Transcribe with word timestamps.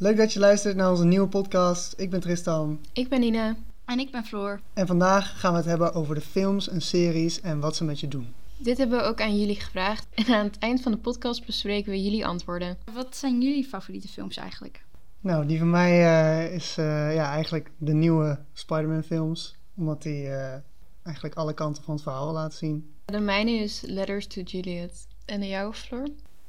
Leuk 0.00 0.16
dat 0.16 0.32
je 0.32 0.38
luistert 0.38 0.76
naar 0.76 0.90
onze 0.90 1.04
nieuwe 1.04 1.28
podcast. 1.28 1.94
Ik 1.96 2.10
ben 2.10 2.20
Tristan. 2.20 2.80
Ik 2.92 3.08
ben 3.08 3.20
Nina. 3.20 3.56
En 3.84 3.98
ik 3.98 4.10
ben 4.10 4.24
Floor. 4.24 4.60
En 4.74 4.86
vandaag 4.86 5.40
gaan 5.40 5.52
we 5.52 5.58
het 5.58 5.66
hebben 5.66 5.94
over 5.94 6.14
de 6.14 6.20
films 6.20 6.68
en 6.68 6.80
series 6.80 7.40
en 7.40 7.60
wat 7.60 7.76
ze 7.76 7.84
met 7.84 8.00
je 8.00 8.08
doen. 8.08 8.34
Dit 8.56 8.78
hebben 8.78 8.98
we 8.98 9.04
ook 9.04 9.20
aan 9.20 9.38
jullie 9.38 9.60
gevraagd. 9.60 10.06
En 10.14 10.34
aan 10.34 10.44
het 10.44 10.58
eind 10.58 10.82
van 10.82 10.92
de 10.92 10.98
podcast 10.98 11.46
bespreken 11.46 11.90
we 11.90 12.02
jullie 12.02 12.26
antwoorden. 12.26 12.78
Wat 12.92 13.16
zijn 13.16 13.42
jullie 13.42 13.64
favoriete 13.64 14.08
films 14.08 14.36
eigenlijk? 14.36 14.84
Nou, 15.20 15.46
die 15.46 15.58
van 15.58 15.70
mij 15.70 15.90
eh, 15.90 16.54
is 16.54 16.76
eh, 16.78 17.14
ja, 17.14 17.30
eigenlijk 17.30 17.70
de 17.78 17.94
nieuwe 17.94 18.38
Spider-Man 18.52 19.02
films. 19.02 19.54
Omdat 19.76 20.02
die 20.02 20.28
eh, 20.28 20.54
eigenlijk 21.02 21.34
alle 21.34 21.54
kanten 21.54 21.82
van 21.82 21.94
het 21.94 22.02
verhaal 22.02 22.32
laten 22.32 22.58
zien. 22.58 22.90
De 23.04 23.20
mijne 23.20 23.50
is 23.50 23.82
Letters 23.86 24.26
to 24.26 24.40
Juliet. 24.40 25.06
En 25.24 25.40
de 25.40 25.48
jouwe, 25.48 25.74
Floor? 25.74 26.08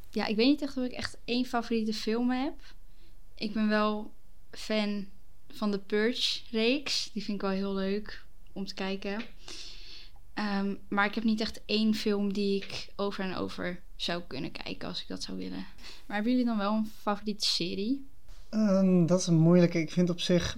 Ja, 0.09 0.25
ik 0.25 0.36
weet 0.36 0.47
niet 0.47 0.61
echt 0.61 0.77
of 0.77 0.84
ik 0.84 0.91
echt 0.91 1.18
één 1.25 1.45
favoriete 1.45 1.93
film 1.93 2.29
heb. 2.29 2.54
Ik 3.40 3.54
ben 3.54 3.70
wel 3.70 4.12
fan 4.52 5.06
van 5.47 5.71
de 5.71 5.80
Purge-reeks. 5.80 7.10
Die 7.14 7.24
vind 7.24 7.38
ik 7.38 7.42
wel 7.42 7.52
heel 7.52 7.74
leuk 7.74 8.25
om 8.54 8.66
te 8.66 8.74
kijken. 8.74 9.21
Ehm, 10.34 10.75
maar 10.88 11.06
ik 11.06 11.16
heb 11.16 11.24
niet 11.24 11.42
echt 11.42 11.61
één 11.66 11.96
film 11.96 12.33
die 12.33 12.56
ik 12.56 12.89
over 12.96 13.24
en 13.24 13.36
over 13.36 13.80
zou 13.96 14.21
kunnen 14.28 14.52
kijken 14.52 14.88
als 14.88 15.02
ik 15.02 15.07
dat 15.07 15.24
zou 15.24 15.38
willen. 15.38 15.66
Maar 16.06 16.16
hebben 16.16 16.32
jullie 16.32 16.47
dan 16.47 16.57
wel 16.57 16.74
een 16.74 16.92
favoriete 17.02 17.46
serie? 17.46 18.07
Ehm, 18.50 19.06
dat 19.06 19.20
is 19.20 19.28
een 19.28 19.39
moeilijke. 19.39 19.80
Ik 19.80 19.92
vind 19.92 20.10
op 20.10 20.19
zich, 20.19 20.58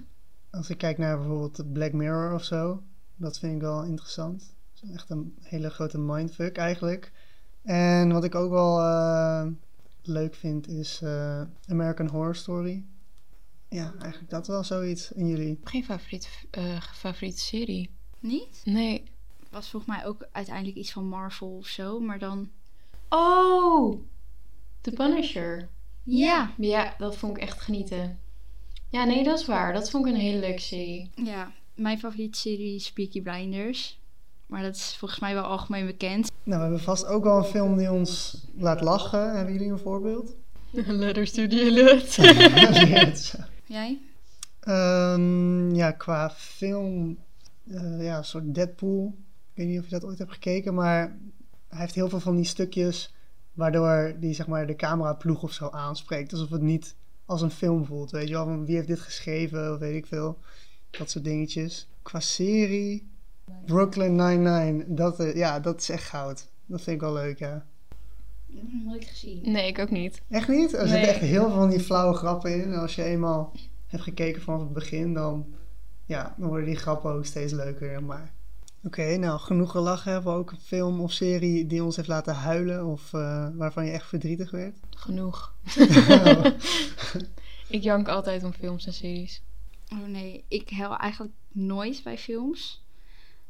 als 0.50 0.70
ik 0.70 0.78
kijk 0.78 0.98
naar 0.98 1.18
bijvoorbeeld 1.18 1.72
Black 1.72 1.92
Mirror 1.92 2.34
of 2.34 2.44
zo, 2.44 2.82
dat 3.16 3.38
vind 3.38 3.54
ik 3.54 3.60
wel 3.60 3.84
interessant. 3.84 4.54
Dat 4.74 4.90
is 4.90 4.94
echt 4.94 5.10
een 5.10 5.36
hele 5.40 5.70
grote 5.70 5.98
mindfuck 5.98 6.56
eigenlijk. 6.56 7.12
En 7.62 8.12
wat 8.12 8.24
ik 8.24 8.34
ook 8.34 8.50
wel 8.50 8.80
eh, 8.80 9.46
leuk 10.02 10.34
vind 10.34 10.68
is 10.68 11.00
eh, 11.02 11.42
American 11.66 12.08
Horror 12.08 12.36
Story. 12.36 12.84
Ja, 13.68 13.94
eigenlijk 13.98 14.30
dat 14.30 14.46
wel 14.46 14.64
zoiets 14.64 15.12
in 15.12 15.28
jullie. 15.28 15.60
Geen 15.64 15.84
favoriete, 15.84 16.28
eh, 16.50 16.80
favoriete 16.80 17.40
serie. 17.40 17.90
Niet? 18.18 18.62
Nee. 18.64 19.02
Was 19.50 19.70
volgens 19.70 19.96
mij 19.96 20.06
ook 20.06 20.28
uiteindelijk 20.32 20.76
iets 20.76 20.92
van 20.92 21.06
Marvel 21.08 21.56
of 21.56 21.66
zo, 21.66 22.00
maar 22.00 22.18
dan... 22.18 22.50
Oh! 23.08 24.00
The 24.80 24.90
Punisher. 24.90 25.68
Ja. 26.02 26.54
Ja, 26.58 26.94
dat 26.98 27.16
vond 27.16 27.36
ik 27.36 27.42
echt 27.42 27.60
genieten. 27.60 28.20
Ja, 28.88 29.04
nee, 29.04 29.24
dat 29.24 29.38
is 29.38 29.46
waar. 29.46 29.72
Dat 29.72 29.90
vond 29.90 30.06
ik 30.06 30.12
een 30.12 30.20
hele 30.20 30.38
leuke 30.38 30.60
serie. 30.60 31.10
Ja, 31.14 31.52
mijn 31.74 31.98
favoriete 31.98 32.38
serie 32.38 32.74
is 32.74 32.92
Peaky 32.92 33.22
Blinders. 33.22 34.00
Maar 34.52 34.62
dat 34.62 34.74
is 34.74 34.96
volgens 34.98 35.20
mij 35.20 35.34
wel 35.34 35.42
algemeen 35.42 35.86
bekend. 35.86 36.30
Nou, 36.42 36.56
we 36.56 36.64
hebben 36.64 36.80
vast 36.80 37.06
ook 37.06 37.24
wel 37.24 37.38
een 37.38 37.44
film 37.44 37.76
die 37.76 37.92
ons 37.92 38.42
laat 38.56 38.80
lachen. 38.80 39.36
Hebben 39.36 39.52
jullie 39.52 39.70
een 39.70 39.78
voorbeeld? 39.78 40.36
Letters 40.86 41.32
to 41.32 41.42
Juliet. 41.42 42.18
Jij? 43.66 44.00
Ehm, 44.60 45.74
ja, 45.74 45.90
qua 45.90 46.30
film, 46.30 47.18
eh, 47.66 48.04
ja, 48.04 48.16
een 48.18 48.24
soort 48.24 48.54
Deadpool. 48.54 49.14
Ik 49.52 49.56
weet 49.58 49.66
niet 49.66 49.78
of 49.78 49.84
je 49.84 49.90
dat 49.90 50.04
ooit 50.04 50.18
hebt 50.18 50.32
gekeken, 50.32 50.74
maar 50.74 51.18
hij 51.68 51.80
heeft 51.80 51.94
heel 51.94 52.08
veel 52.08 52.20
van 52.20 52.36
die 52.36 52.44
stukjes 52.44 53.14
waardoor 53.52 54.16
die 54.20 54.34
zeg 54.34 54.46
maar 54.46 54.66
de 54.66 54.76
cameraploeg 54.76 55.42
of 55.42 55.52
zo 55.52 55.68
aanspreekt. 55.68 56.32
Alsof 56.32 56.50
het 56.50 56.62
niet 56.62 56.94
als 57.24 57.42
een 57.42 57.50
film 57.50 57.84
voelt, 57.84 58.10
weet 58.10 58.28
je 58.28 58.34
wel. 58.34 58.44
Van 58.44 58.66
wie 58.66 58.74
heeft 58.74 58.88
dit 58.88 59.00
geschreven 59.00 59.72
of 59.72 59.78
weet 59.78 59.96
ik 59.96 60.06
veel. 60.06 60.38
Dat 60.90 61.10
soort 61.10 61.24
dingetjes. 61.24 61.88
Qua 62.02 62.20
serie, 62.20 63.11
Brooklyn 63.66 64.14
Nine-Nine, 64.14 64.84
dat, 64.88 65.20
eh, 65.20 65.34
ja, 65.36 65.60
dat 65.60 65.80
is 65.80 65.88
echt 65.88 66.04
goud. 66.04 66.48
Dat 66.66 66.82
vind 66.82 66.96
ik 66.96 67.02
wel 67.02 67.12
leuk, 67.12 67.38
ja. 67.38 67.66
Ik 68.48 68.56
heb 68.56 68.66
hem 68.70 68.84
nooit 68.84 69.04
gezien. 69.04 69.40
Nee, 69.52 69.66
ik 69.68 69.78
ook 69.78 69.90
niet. 69.90 70.22
Echt 70.28 70.48
niet? 70.48 70.72
Er 70.72 70.78
Nee. 70.78 70.88
zitten 70.88 71.08
echt 71.08 71.20
heel 71.20 71.48
veel 71.48 71.58
van 71.58 71.70
die 71.70 71.80
flauwe 71.80 72.14
grappen 72.14 72.54
in. 72.54 72.62
En 72.72 72.80
als 72.80 72.94
je 72.94 73.04
eenmaal 73.04 73.52
hebt 73.86 74.02
gekeken 74.02 74.42
vanaf 74.42 74.60
het 74.60 74.72
begin, 74.72 75.14
dan, 75.14 75.46
ja, 76.06 76.34
dan 76.38 76.48
worden 76.48 76.66
die 76.66 76.76
grappen 76.76 77.12
ook 77.12 77.24
steeds 77.26 77.52
leuker. 77.52 78.02
Maar 78.04 78.32
oké, 78.82 79.16
nou, 79.16 79.38
genoeg 79.40 79.70
gelachen. 79.70 80.12
Hebben 80.12 80.32
we 80.32 80.38
ook 80.38 80.50
een 80.50 80.60
film 80.60 81.00
of 81.00 81.12
serie 81.12 81.66
die 81.66 81.84
ons 81.84 81.96
heeft 81.96 82.08
laten 82.08 82.34
huilen 82.34 82.86
of 82.86 83.12
eh, 83.12 83.48
waarvan 83.54 83.84
je 83.84 83.90
echt 83.90 84.08
verdrietig 84.08 84.50
werd? 84.50 84.76
Genoeg. 84.90 85.54
Ik 87.68 87.82
jank 87.82 88.08
altijd 88.08 88.44
om 88.44 88.52
films 88.52 88.86
en 88.86 88.92
series. 88.92 89.42
Oh 89.92 90.06
nee, 90.06 90.44
ik 90.48 90.70
huil 90.70 90.96
eigenlijk 90.96 91.32
nooit 91.52 92.00
bij 92.04 92.18
films. 92.18 92.81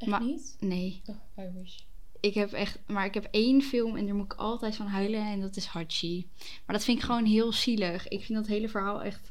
Echt 0.02 0.10
Maar- 0.10 0.22
niet? 0.22 0.56
Nee, 0.60 1.02
Oh, 1.06 1.44
I 1.44 1.48
wish. 1.54 1.78
ik 2.20 2.34
heb 2.34 2.52
echt... 2.52 2.78
Maar 2.86 3.04
ik 3.04 3.14
heb 3.14 3.28
één 3.30 3.62
film 3.62 3.96
en 3.96 4.06
daar 4.06 4.14
moet 4.14 4.32
ik 4.32 4.38
altijd 4.38 4.76
van 4.76 4.86
huilen 4.86 5.20
en 5.26 5.40
dat 5.40 5.56
is 5.56 5.66
Hachi. 5.66 6.28
Maar 6.66 6.76
dat 6.76 6.84
vind 6.84 6.98
ik 6.98 7.04
gewoon 7.04 7.24
heel 7.24 7.52
zielig. 7.52 8.08
Ik 8.08 8.24
vind 8.24 8.38
dat 8.38 8.46
hele 8.46 8.68
verhaal 8.68 9.02
echt, 9.02 9.30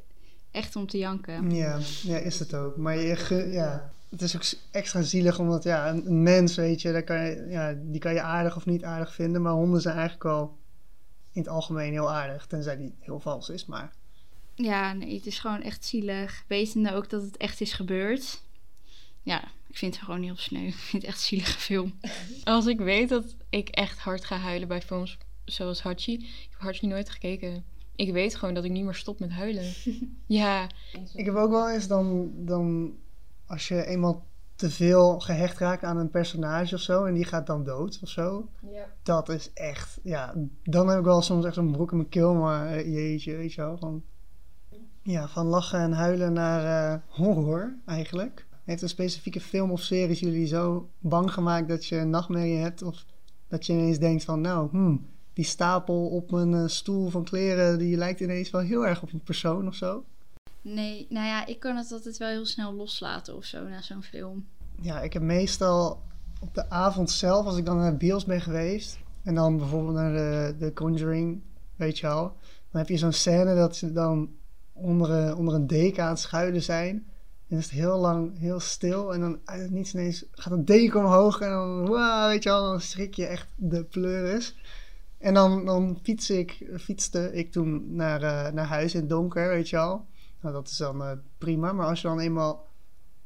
echt 0.51 0.75
om 0.75 0.87
te 0.87 0.97
janken. 0.97 1.51
ja, 1.55 1.79
ja, 2.03 2.17
is 2.17 2.39
het 2.39 2.53
ook. 2.53 2.77
Maar 2.77 2.97
je, 2.97 3.15
ge- 3.15 3.49
ja, 3.51 3.91
het 4.09 4.21
is 4.21 4.35
ook 4.35 4.43
extra 4.71 5.01
zielig 5.01 5.39
omdat 5.39 5.63
ja, 5.63 5.89
een, 5.89 6.05
een 6.07 6.23
mens, 6.23 6.55
weet 6.55 6.81
je, 6.81 6.91
daar 6.91 7.03
kan 7.03 7.21
je, 7.25 7.45
ja, 7.49 7.75
die 7.83 7.99
kan 7.99 8.13
je 8.13 8.21
aardig 8.21 8.55
of 8.55 8.65
niet 8.65 8.83
aardig 8.83 9.13
vinden. 9.13 9.41
Maar 9.41 9.53
honden 9.53 9.81
zijn 9.81 9.93
eigenlijk 9.97 10.23
wel 10.23 10.57
in 11.31 11.41
het 11.41 11.49
algemeen 11.49 11.91
heel 11.91 12.11
aardig, 12.11 12.47
tenzij 12.47 12.77
die 12.77 12.93
heel 12.99 13.19
vals 13.19 13.49
is. 13.49 13.65
Maar 13.65 13.93
Ja, 14.55 14.93
nee, 14.93 15.15
het 15.15 15.25
is 15.25 15.39
gewoon 15.39 15.61
echt 15.61 15.85
zielig. 15.85 16.43
Wetende 16.47 16.93
ook 16.93 17.09
dat 17.09 17.21
het 17.21 17.37
echt 17.37 17.61
is 17.61 17.73
gebeurd. 17.73 18.41
Ja, 19.23 19.43
ik 19.71 19.77
vind 19.77 19.95
het 19.95 20.03
gewoon 20.03 20.21
heel 20.21 20.37
sneu. 20.37 20.67
Ik 20.67 20.73
vind 20.73 21.03
het 21.03 21.11
echt 21.11 21.21
een 21.21 21.27
zielige 21.27 21.59
film. 21.59 21.93
Als 22.43 22.65
ik 22.65 22.79
weet 22.79 23.09
dat 23.09 23.35
ik 23.49 23.69
echt 23.69 23.99
hard 23.99 24.25
ga 24.25 24.37
huilen 24.37 24.67
bij 24.67 24.81
films 24.81 25.17
zoals 25.45 25.81
Hachi. 25.81 26.13
Ik 26.13 26.47
heb 26.49 26.59
Hachi 26.59 26.87
nooit 26.87 27.09
gekeken. 27.09 27.63
Ik 27.95 28.11
weet 28.11 28.35
gewoon 28.35 28.53
dat 28.53 28.63
ik 28.63 28.71
niet 28.71 28.83
meer 28.83 28.93
stop 28.93 29.19
met 29.19 29.31
huilen. 29.31 29.73
ja. 30.25 30.69
Ik 31.13 31.25
heb 31.25 31.35
ook 31.35 31.51
wel 31.51 31.69
eens 31.69 31.87
dan, 31.87 32.31
dan 32.35 32.95
als 33.45 33.67
je 33.67 33.85
eenmaal 33.85 34.25
te 34.55 34.69
veel 34.69 35.19
gehecht 35.19 35.57
raakt 35.57 35.83
aan 35.83 35.97
een 35.97 36.09
personage 36.09 36.75
of 36.75 36.81
zo 36.81 37.05
en 37.05 37.13
die 37.13 37.25
gaat 37.25 37.47
dan 37.47 37.63
dood 37.63 37.99
of 38.01 38.09
zo. 38.09 38.49
Dat 39.03 39.29
is 39.29 39.53
echt, 39.53 39.99
ja, 40.03 40.33
dan 40.63 40.87
heb 40.87 40.99
ik 40.99 41.05
wel 41.05 41.21
soms 41.21 41.45
echt 41.45 41.53
zo'n 41.53 41.71
broek 41.71 41.91
in 41.91 41.97
mijn 41.97 42.09
keel, 42.09 42.33
maar 42.33 42.67
eh, 42.67 42.93
jeetje, 42.93 43.35
weet 43.35 43.53
je 43.53 43.61
wel. 43.61 43.77
Van, 43.77 44.03
ja, 45.01 45.27
van 45.27 45.45
lachen 45.45 45.79
en 45.79 45.91
huilen 45.91 46.33
naar 46.33 46.93
eh, 46.93 46.99
horror 47.07 47.75
eigenlijk. 47.85 48.49
Heeft 48.71 48.83
een 48.83 48.89
specifieke 48.89 49.41
film 49.41 49.71
of 49.71 49.81
series 49.81 50.19
jullie 50.19 50.47
zo 50.47 50.89
bang 50.99 51.33
gemaakt 51.33 51.67
dat 51.67 51.85
je 51.85 51.95
een 51.97 52.09
nachtmerrie 52.09 52.57
hebt? 52.57 52.81
Of 52.81 53.05
dat 53.47 53.65
je 53.65 53.73
ineens 53.73 53.99
denkt 53.99 54.23
van, 54.23 54.41
nou, 54.41 54.69
hmm, 54.69 55.05
die 55.33 55.45
stapel 55.45 56.07
op 56.07 56.31
mijn 56.31 56.53
eh, 56.53 56.67
stoel 56.67 57.09
van 57.09 57.23
kleren, 57.23 57.79
die 57.79 57.97
lijkt 57.97 58.19
ineens 58.19 58.49
wel 58.49 58.61
heel 58.61 58.87
erg 58.87 59.01
op 59.03 59.13
een 59.13 59.23
persoon 59.23 59.67
of 59.67 59.75
zo? 59.75 60.03
Nee, 60.61 61.05
nou 61.09 61.25
ja, 61.27 61.45
ik 61.45 61.59
kan 61.59 61.75
het 61.75 61.91
altijd 61.91 62.17
wel 62.17 62.29
heel 62.29 62.45
snel 62.45 62.73
loslaten 62.73 63.35
of 63.35 63.43
zo 63.43 63.67
na 63.67 63.81
zo'n 63.81 64.03
film. 64.03 64.45
Ja, 64.81 65.01
ik 65.01 65.13
heb 65.13 65.21
meestal 65.21 66.01
op 66.41 66.53
de 66.53 66.69
avond 66.69 67.11
zelf, 67.11 67.45
als 67.45 67.57
ik 67.57 67.65
dan 67.65 67.77
naar 67.77 67.91
de 67.91 67.97
bios 67.97 68.25
ben 68.25 68.41
geweest, 68.41 68.99
en 69.23 69.35
dan 69.35 69.57
bijvoorbeeld 69.57 69.95
naar 69.95 70.13
de, 70.13 70.55
de 70.59 70.73
Conjuring, 70.73 71.41
weet 71.75 71.99
je 71.99 72.07
wel, 72.07 72.21
dan 72.71 72.81
heb 72.81 72.89
je 72.89 72.97
zo'n 72.97 73.11
scène 73.11 73.55
dat 73.55 73.75
ze 73.75 73.91
dan 73.91 74.29
onder, 74.73 75.09
een- 75.09 75.35
onder 75.35 75.53
een 75.53 75.67
deken 75.67 76.03
aan 76.03 76.09
het 76.09 76.19
schuilen 76.19 76.61
zijn. 76.63 77.05
En 77.51 77.57
is 77.57 77.63
het 77.63 77.73
heel 77.73 77.97
lang 77.97 78.39
heel 78.39 78.59
stil. 78.59 79.13
En 79.13 79.19
dan 79.19 79.39
het 79.45 79.71
niets 79.71 79.93
ineens 79.93 80.25
gaat 80.31 80.53
een 80.53 80.65
deken 80.65 80.99
omhoog. 80.99 81.39
En 81.39 81.49
dan, 81.49 81.87
wow, 81.87 82.27
weet 82.27 82.43
je 82.43 82.49
wel, 82.49 82.61
dan 82.61 82.81
schrik 82.81 83.13
je 83.13 83.25
echt 83.25 83.47
de 83.55 83.83
pleuris. 83.83 84.55
En 85.17 85.33
dan, 85.33 85.65
dan 85.65 85.99
fiets 86.03 86.29
ik, 86.29 86.69
fietste 86.79 87.33
ik 87.33 87.51
toen 87.51 87.95
naar, 87.95 88.21
eh, 88.21 88.53
naar 88.53 88.65
huis 88.65 88.93
in 88.93 88.99
het 88.99 89.09
donker, 89.09 89.47
weet 89.47 89.69
je 89.69 89.75
wel. 89.75 90.05
Nou, 90.41 90.53
dat 90.53 90.67
is 90.67 90.77
dan 90.77 91.03
eh, 91.03 91.11
prima. 91.37 91.71
Maar 91.71 91.87
als 91.87 92.01
je 92.01 92.07
dan 92.07 92.19
eenmaal 92.19 92.67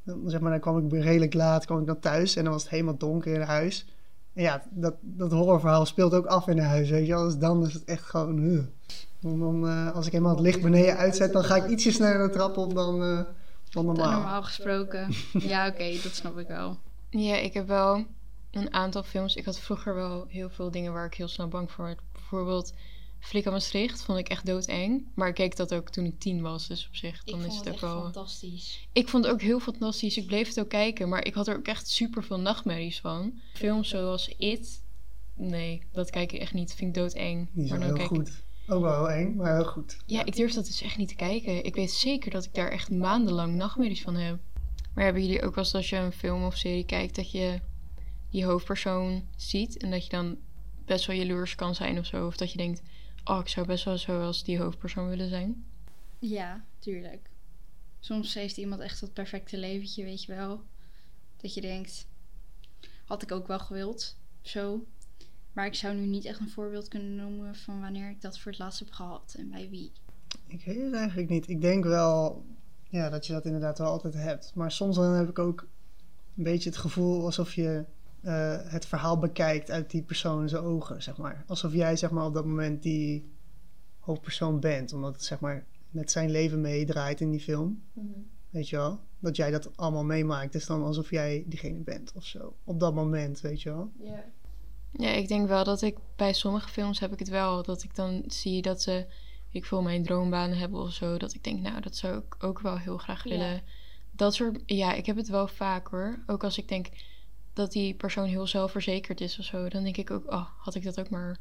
dan, 0.02 0.22
zeg 0.26 0.40
maar, 0.40 0.50
dan 0.50 0.60
kwam 0.60 0.86
ik 0.86 1.02
redelijk 1.02 1.34
laat, 1.34 1.64
kwam 1.64 1.80
ik 1.80 1.86
dan 1.86 2.00
thuis 2.00 2.36
en 2.36 2.44
dan 2.44 2.52
was 2.52 2.62
het 2.62 2.70
helemaal 2.70 2.96
donker 2.96 3.34
in 3.34 3.40
huis. 3.40 3.86
En 4.32 4.42
ja, 4.42 4.62
dat, 4.70 4.94
dat 5.00 5.32
horrorverhaal 5.32 5.86
speelt 5.86 6.14
ook 6.14 6.26
af 6.26 6.48
in 6.48 6.58
huis, 6.58 6.90
weet 6.90 7.06
je 7.06 7.12
wel. 7.12 7.24
Dus 7.24 7.38
dan 7.38 7.66
is 7.66 7.72
het 7.72 7.84
echt 7.84 8.04
gewoon... 8.04 8.38
huh. 8.38 8.64
Dan, 9.20 9.68
eh, 9.68 9.94
als 9.94 10.06
ik 10.06 10.12
eenmaal 10.12 10.34
het 10.34 10.40
licht 10.40 10.62
beneden 10.62 10.96
uitzet, 10.96 11.32
dan 11.32 11.44
ga 11.44 11.56
ik 11.56 11.68
ietsje 11.68 11.90
sneller 11.90 12.26
de 12.26 12.32
trap 12.32 12.56
op 12.56 12.74
dan, 12.74 13.02
eh, 13.02 13.20
dan 13.84 13.94
normaal. 13.94 14.10
Normaal 14.20 14.42
gesproken. 14.42 15.14
ja, 15.52 15.68
oké, 15.68 15.90
dat 16.02 16.14
snap 16.14 16.38
ik 16.38 16.46
wel. 16.46 16.78
Ja, 17.10 17.36
ik 17.36 17.54
heb 17.54 17.66
wel 17.66 18.04
een 18.50 18.72
aantal 18.72 19.02
films. 19.02 19.36
Ik 19.36 19.44
had 19.44 19.60
vroeger 19.60 19.94
wel 19.94 20.24
heel 20.28 20.50
veel 20.50 20.70
dingen 20.70 20.92
waar 20.92 21.06
ik 21.06 21.14
heel 21.14 21.28
snel 21.28 21.48
bang 21.48 21.70
voor 21.70 21.84
werd. 21.84 22.00
Bijvoorbeeld 22.12 22.72
Flik 23.18 23.46
aan 23.46 23.52
Maastricht 23.52 24.02
vond 24.02 24.18
ik 24.18 24.28
echt 24.28 24.46
doodeng. 24.46 25.06
Maar 25.14 25.28
ik 25.28 25.34
keek 25.34 25.56
dat 25.56 25.74
ook 25.74 25.90
toen 25.90 26.04
ik 26.04 26.18
tien 26.18 26.40
was, 26.42 26.66
dus 26.68 26.86
op 26.88 26.96
zich 26.96 27.24
dan 27.24 27.44
is 27.44 27.56
het 27.56 27.68
ook 27.68 27.80
wel... 27.80 28.02
fantastisch. 28.02 28.88
Ik 28.92 29.08
vond 29.08 29.24
het 29.24 29.32
ook 29.32 29.40
heel 29.40 29.60
fantastisch. 29.60 30.16
Ik 30.16 30.26
bleef 30.26 30.48
het 30.48 30.60
ook 30.60 30.68
kijken, 30.68 31.08
maar 31.08 31.24
ik 31.24 31.34
had 31.34 31.48
er 31.48 31.56
ook 31.56 31.66
echt 31.66 31.88
super 31.88 32.24
veel 32.24 32.40
nachtmerries 32.40 33.00
van. 33.00 33.40
Films 33.52 33.88
zoals 33.88 34.28
It, 34.38 34.82
nee, 35.34 35.82
dat 35.92 36.10
kijk 36.10 36.32
ik 36.32 36.40
echt 36.40 36.52
niet. 36.54 36.74
Vind 36.74 36.96
ik 36.96 37.02
doodeng. 37.02 37.48
Die 37.52 37.68
Maar 37.70 37.78
dan 37.78 37.88
heel 37.88 37.96
kijk 37.96 38.10
ik- 38.10 38.16
goed. 38.16 38.42
Ook 38.68 38.82
wel 38.82 39.06
heel 39.06 39.10
eng, 39.10 39.36
maar 39.36 39.54
heel 39.54 39.64
goed. 39.64 39.96
Ja, 40.06 40.24
ik 40.24 40.36
durf 40.36 40.52
dat 40.52 40.66
dus 40.66 40.82
echt 40.82 40.96
niet 40.96 41.08
te 41.08 41.14
kijken. 41.14 41.64
Ik 41.64 41.74
weet 41.74 41.90
zeker 41.90 42.30
dat 42.30 42.44
ik 42.44 42.54
daar 42.54 42.70
echt 42.70 42.90
maandenlang 42.90 43.54
nachtmerries 43.54 44.02
van 44.02 44.14
heb. 44.14 44.38
Maar 44.94 45.04
hebben 45.04 45.22
jullie 45.22 45.42
ook 45.42 45.54
wel 45.54 45.64
eens 45.64 45.74
als 45.74 45.90
je 45.90 45.96
een 45.96 46.12
film 46.12 46.44
of 46.44 46.56
serie 46.56 46.84
kijkt 46.84 47.16
dat 47.16 47.30
je 47.30 47.60
die 48.30 48.44
hoofdpersoon 48.44 49.28
ziet 49.36 49.76
en 49.76 49.90
dat 49.90 50.04
je 50.04 50.10
dan 50.10 50.36
best 50.84 51.06
wel 51.06 51.16
jaloers 51.16 51.54
kan 51.54 51.74
zijn 51.74 51.98
of 51.98 52.06
zo? 52.06 52.26
Of 52.26 52.36
dat 52.36 52.52
je 52.52 52.58
denkt, 52.58 52.82
oh, 53.24 53.38
ik 53.38 53.48
zou 53.48 53.66
best 53.66 53.84
wel 53.84 53.98
zo 53.98 54.22
als 54.22 54.44
die 54.44 54.58
hoofdpersoon 54.58 55.08
willen 55.08 55.28
zijn? 55.28 55.64
Ja, 56.18 56.64
tuurlijk. 56.78 57.30
Soms 58.00 58.34
heeft 58.34 58.56
iemand 58.56 58.80
echt 58.80 59.00
dat 59.00 59.12
perfecte 59.12 59.58
leventje, 59.58 60.04
weet 60.04 60.24
je 60.24 60.34
wel. 60.34 60.62
Dat 61.36 61.54
je 61.54 61.60
denkt, 61.60 62.06
had 63.04 63.22
ik 63.22 63.32
ook 63.32 63.46
wel 63.46 63.58
gewild, 63.58 64.16
zo. 64.42 64.86
Maar 65.56 65.66
ik 65.66 65.74
zou 65.74 65.94
nu 65.94 66.06
niet 66.06 66.24
echt 66.24 66.40
een 66.40 66.48
voorbeeld 66.48 66.88
kunnen 66.88 67.14
noemen 67.14 67.54
van 67.54 67.80
wanneer 67.80 68.10
ik 68.10 68.20
dat 68.20 68.38
voor 68.38 68.50
het 68.50 68.60
laatst 68.60 68.78
heb 68.78 68.90
gehad 68.90 69.34
en 69.38 69.50
bij 69.50 69.68
wie. 69.70 69.92
Ik 70.46 70.64
weet 70.64 70.82
het 70.82 70.94
eigenlijk 70.94 71.28
niet. 71.28 71.48
Ik 71.48 71.60
denk 71.60 71.84
wel 71.84 72.44
ja, 72.88 73.10
dat 73.10 73.26
je 73.26 73.32
dat 73.32 73.44
inderdaad 73.44 73.78
wel 73.78 73.90
altijd 73.90 74.14
hebt. 74.14 74.52
Maar 74.54 74.72
soms 74.72 74.96
dan 74.96 75.12
heb 75.12 75.28
ik 75.28 75.38
ook 75.38 75.68
een 76.36 76.44
beetje 76.44 76.68
het 76.68 76.78
gevoel 76.78 77.24
alsof 77.24 77.54
je 77.54 77.84
eh, 78.20 78.58
het 78.62 78.86
verhaal 78.86 79.18
bekijkt 79.18 79.70
uit 79.70 79.90
die 79.90 80.02
persoon 80.02 80.48
zijn 80.48 80.62
ogen, 80.62 81.02
zeg 81.02 81.16
maar. 81.16 81.44
Alsof 81.46 81.72
jij 81.72 81.96
zeg 81.96 82.10
maar 82.10 82.24
op 82.24 82.34
dat 82.34 82.44
moment 82.44 82.82
die 82.82 83.30
hoofdpersoon 83.98 84.60
bent. 84.60 84.92
Omdat 84.92 85.14
het 85.14 85.24
zeg 85.24 85.40
maar 85.40 85.66
met 85.90 86.10
zijn 86.10 86.30
leven 86.30 86.60
meedraait 86.60 87.20
in 87.20 87.30
die 87.30 87.40
film. 87.40 87.82
Weet 88.50 88.68
je 88.68 88.76
wel? 88.76 89.00
Dat 89.18 89.36
jij 89.36 89.50
dat 89.50 89.76
allemaal 89.76 90.04
meemaakt. 90.04 90.54
is 90.54 90.66
dan 90.66 90.82
alsof 90.82 91.10
jij 91.10 91.44
diegene 91.46 91.78
bent 91.78 92.12
of 92.14 92.24
zo. 92.24 92.56
Op 92.64 92.80
dat 92.80 92.94
moment, 92.94 93.40
weet 93.40 93.62
je 93.62 93.70
wel? 93.70 93.90
Ja. 93.98 94.24
Ja, 94.98 95.08
ik 95.10 95.28
denk 95.28 95.48
wel 95.48 95.64
dat 95.64 95.82
ik 95.82 95.96
bij 96.16 96.32
sommige 96.32 96.68
films 96.68 96.98
heb 97.00 97.12
ik 97.12 97.18
het 97.18 97.28
wel. 97.28 97.62
Dat 97.62 97.82
ik 97.82 97.94
dan 97.94 98.22
zie 98.26 98.62
dat 98.62 98.82
ze, 98.82 99.06
ik 99.50 99.64
wil 99.66 99.82
mijn 99.82 100.02
droombanen 100.02 100.58
hebben 100.58 100.80
of 100.80 100.92
zo. 100.92 101.16
Dat 101.18 101.34
ik 101.34 101.44
denk, 101.44 101.60
nou, 101.60 101.80
dat 101.80 101.96
zou 101.96 102.18
ik 102.18 102.44
ook 102.44 102.60
wel 102.60 102.78
heel 102.78 102.98
graag 102.98 103.24
Ja. 103.24 103.30
willen. 103.30 103.62
Dat 104.10 104.34
soort, 104.34 104.62
ja, 104.66 104.92
ik 104.92 105.06
heb 105.06 105.16
het 105.16 105.28
wel 105.28 105.48
vaak 105.48 105.88
hoor. 105.88 106.18
Ook 106.26 106.44
als 106.44 106.58
ik 106.58 106.68
denk 106.68 106.86
dat 107.52 107.72
die 107.72 107.94
persoon 107.94 108.26
heel 108.28 108.46
zelfverzekerd 108.46 109.20
is 109.20 109.38
of 109.38 109.44
zo. 109.44 109.68
Dan 109.68 109.82
denk 109.82 109.96
ik 109.96 110.10
ook, 110.10 110.32
oh, 110.32 110.46
had 110.58 110.74
ik 110.74 110.82
dat 110.82 111.00
ook 111.00 111.10
maar. 111.10 111.36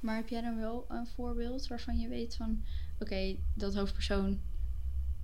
Maar 0.00 0.16
heb 0.16 0.28
jij 0.28 0.40
dan 0.40 0.56
wel 0.58 0.84
een 0.88 1.06
voorbeeld 1.06 1.66
waarvan 1.66 1.98
je 1.98 2.08
weet 2.08 2.36
van... 2.36 2.62
Oké, 2.98 3.36
dat 3.54 3.74
hoofdpersoon, 3.74 4.40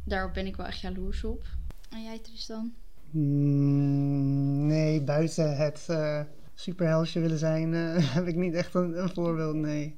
daarop 0.04 0.34
ben 0.34 0.46
ik 0.46 0.56
wel 0.56 0.66
echt 0.66 0.80
jaloers 0.80 1.24
op. 1.24 1.46
En 1.90 2.02
jij 2.02 2.18
Tristan? 2.18 2.74
Mm, 3.10 4.66
nee, 4.66 5.02
buiten 5.02 5.56
het 5.56 5.84
eh 5.88 6.20
superheldsje 6.58 7.20
willen 7.20 7.38
zijn 7.38 7.74
eh, 7.74 8.14
heb 8.14 8.26
ik 8.26 8.36
niet 8.36 8.54
echt 8.54 8.74
een, 8.74 9.02
een 9.02 9.08
voorbeeld, 9.08 9.54
nee. 9.54 9.96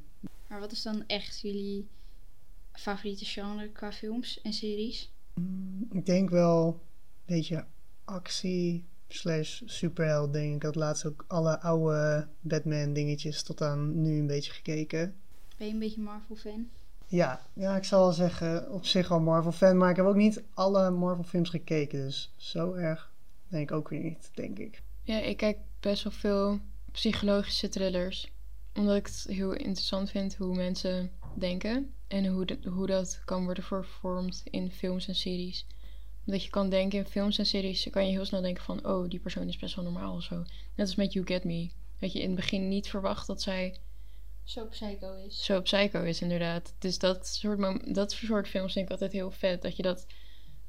Maar 0.49 0.60
wat 0.60 0.72
is 0.72 0.82
dan 0.82 1.05
echt 1.06 1.40
jullie 1.40 1.87
favoriete 2.72 3.25
genre 3.25 3.69
qua 3.69 3.93
films 3.93 4.40
en 4.43 4.52
series? 4.52 5.12
Ik 5.90 6.06
denk 6.06 6.31
wel 6.31 6.66
een 6.66 7.34
beetje 7.34 7.64
actie 8.05 8.84
slash 9.08 9.62
superheld 9.64 10.32
ding. 10.32 10.55
Ik 10.55 10.62
had 10.62 10.75
laatst 10.75 11.06
ook 11.06 11.25
alle 11.28 11.60
oude 11.60 12.28
Batman 12.40 12.93
dingetjes 12.93 13.43
tot 13.43 13.62
aan 13.62 14.02
nu 14.02 14.19
een 14.19 14.26
beetje 14.26 14.52
gekeken. 14.52 15.14
Ben 15.56 15.66
je 15.66 15.72
een 15.72 15.78
beetje 15.78 16.00
Marvel-fan? 16.00 16.69
Ja, 17.06 17.40
ja, 17.52 17.76
ik 17.76 17.84
zal 17.84 18.00
wel 18.00 18.12
zeggen, 18.12 18.72
op 18.72 18.87
zich 18.87 19.08
wel 19.08 19.20
Marvel 19.20 19.52
fan, 19.52 19.76
maar 19.76 19.90
ik 19.90 19.96
heb 19.96 20.06
ook 20.06 20.14
niet 20.14 20.43
alle 20.55 20.90
Marvel 20.90 21.25
films 21.25 21.50
gekeken. 21.50 22.05
Dus 22.05 22.32
zo 22.37 22.72
erg 22.72 23.12
denk 23.49 23.70
ik 23.70 23.76
ook 23.76 23.88
weer 23.88 24.00
niet, 24.00 24.31
denk 24.34 24.58
ik. 24.58 24.82
Ja, 25.02 25.20
ik 25.20 25.37
kijk 25.37 25.58
best 25.80 26.02
wel 26.02 26.12
veel 26.12 26.60
psychologische 26.92 27.69
thrillers. 27.69 28.30
Omdat 28.75 28.96
ik 28.96 29.06
het 29.06 29.25
heel 29.28 29.52
interessant 29.52 30.10
vind 30.10 30.36
hoe 30.36 30.54
mensen 30.56 31.10
denken. 31.34 31.92
En 32.08 32.26
hoe, 32.26 32.44
de- 32.46 32.69
hoe 32.69 32.86
dat 32.86 33.22
kan 33.25 33.44
worden 33.44 33.64
vervormd 33.64 34.42
in 34.44 34.70
films 34.72 35.08
en 35.08 35.14
series. 35.14 35.66
Omdat 36.26 36.44
je 36.44 36.50
kan 36.50 36.69
denken 36.70 36.98
in 36.98 37.06
films 37.06 37.38
en 37.38 37.46
series, 37.46 37.88
kan 37.90 38.06
je 38.06 38.10
heel 38.12 38.25
snel 38.25 38.40
denken 38.40 38.62
van... 38.64 38.86
Oh, 38.86 39.08
die 39.08 39.20
persoon 39.20 39.48
is 39.48 39.56
best 39.56 39.75
wel 39.75 39.84
normaal 39.84 40.14
of 40.16 40.22
zo. 40.22 40.36
Net 40.36 40.86
als 40.86 40.94
met 40.94 41.12
You 41.12 41.26
Get 41.26 41.44
Me. 41.44 41.70
Dat 41.98 42.12
je 42.12 42.19
in 42.20 42.26
het 42.26 42.36
begin 42.36 42.69
niet 42.69 42.88
verwacht 42.88 43.26
dat 43.26 43.42
zij 43.42 43.76
Zo 44.44 44.66
psycho 44.66 45.14
is. 45.26 45.44
zo 45.44 45.60
psycho 45.62 46.02
is, 46.02 46.20
inderdaad. 46.20 46.74
Dus 46.78 46.98
dat 46.98 47.26
soort, 47.26 47.94
dat 47.94 48.12
soort 48.12 48.48
films 48.48 48.72
vind 48.72 48.84
ik 48.84 48.90
altijd 48.90 49.12
heel 49.12 49.31
vet. 49.31 49.62
Dat 49.62 49.76
je 49.76 49.82
dat 49.82 50.06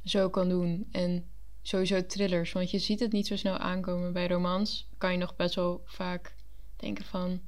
zo 0.04 0.30
kan 0.30 0.50
doen. 0.50 0.88
En 0.92 1.30
sowieso 1.70 2.06
thrillers. 2.06 2.52
Want 2.52 2.72
je 2.72 2.80
ziet 2.80 3.00
het 3.00 3.12
niet 3.12 3.28
zo 3.28 3.36
snel 3.36 3.58
aankomen. 3.58 4.14
Bij 4.14 4.28
romans 4.28 4.88
kan 4.98 5.12
je 5.12 5.18
nog 5.18 5.36
best 5.36 5.56
wel 5.56 5.82
vaak 5.86 6.36
denken 6.76 7.06
van... 7.06 7.42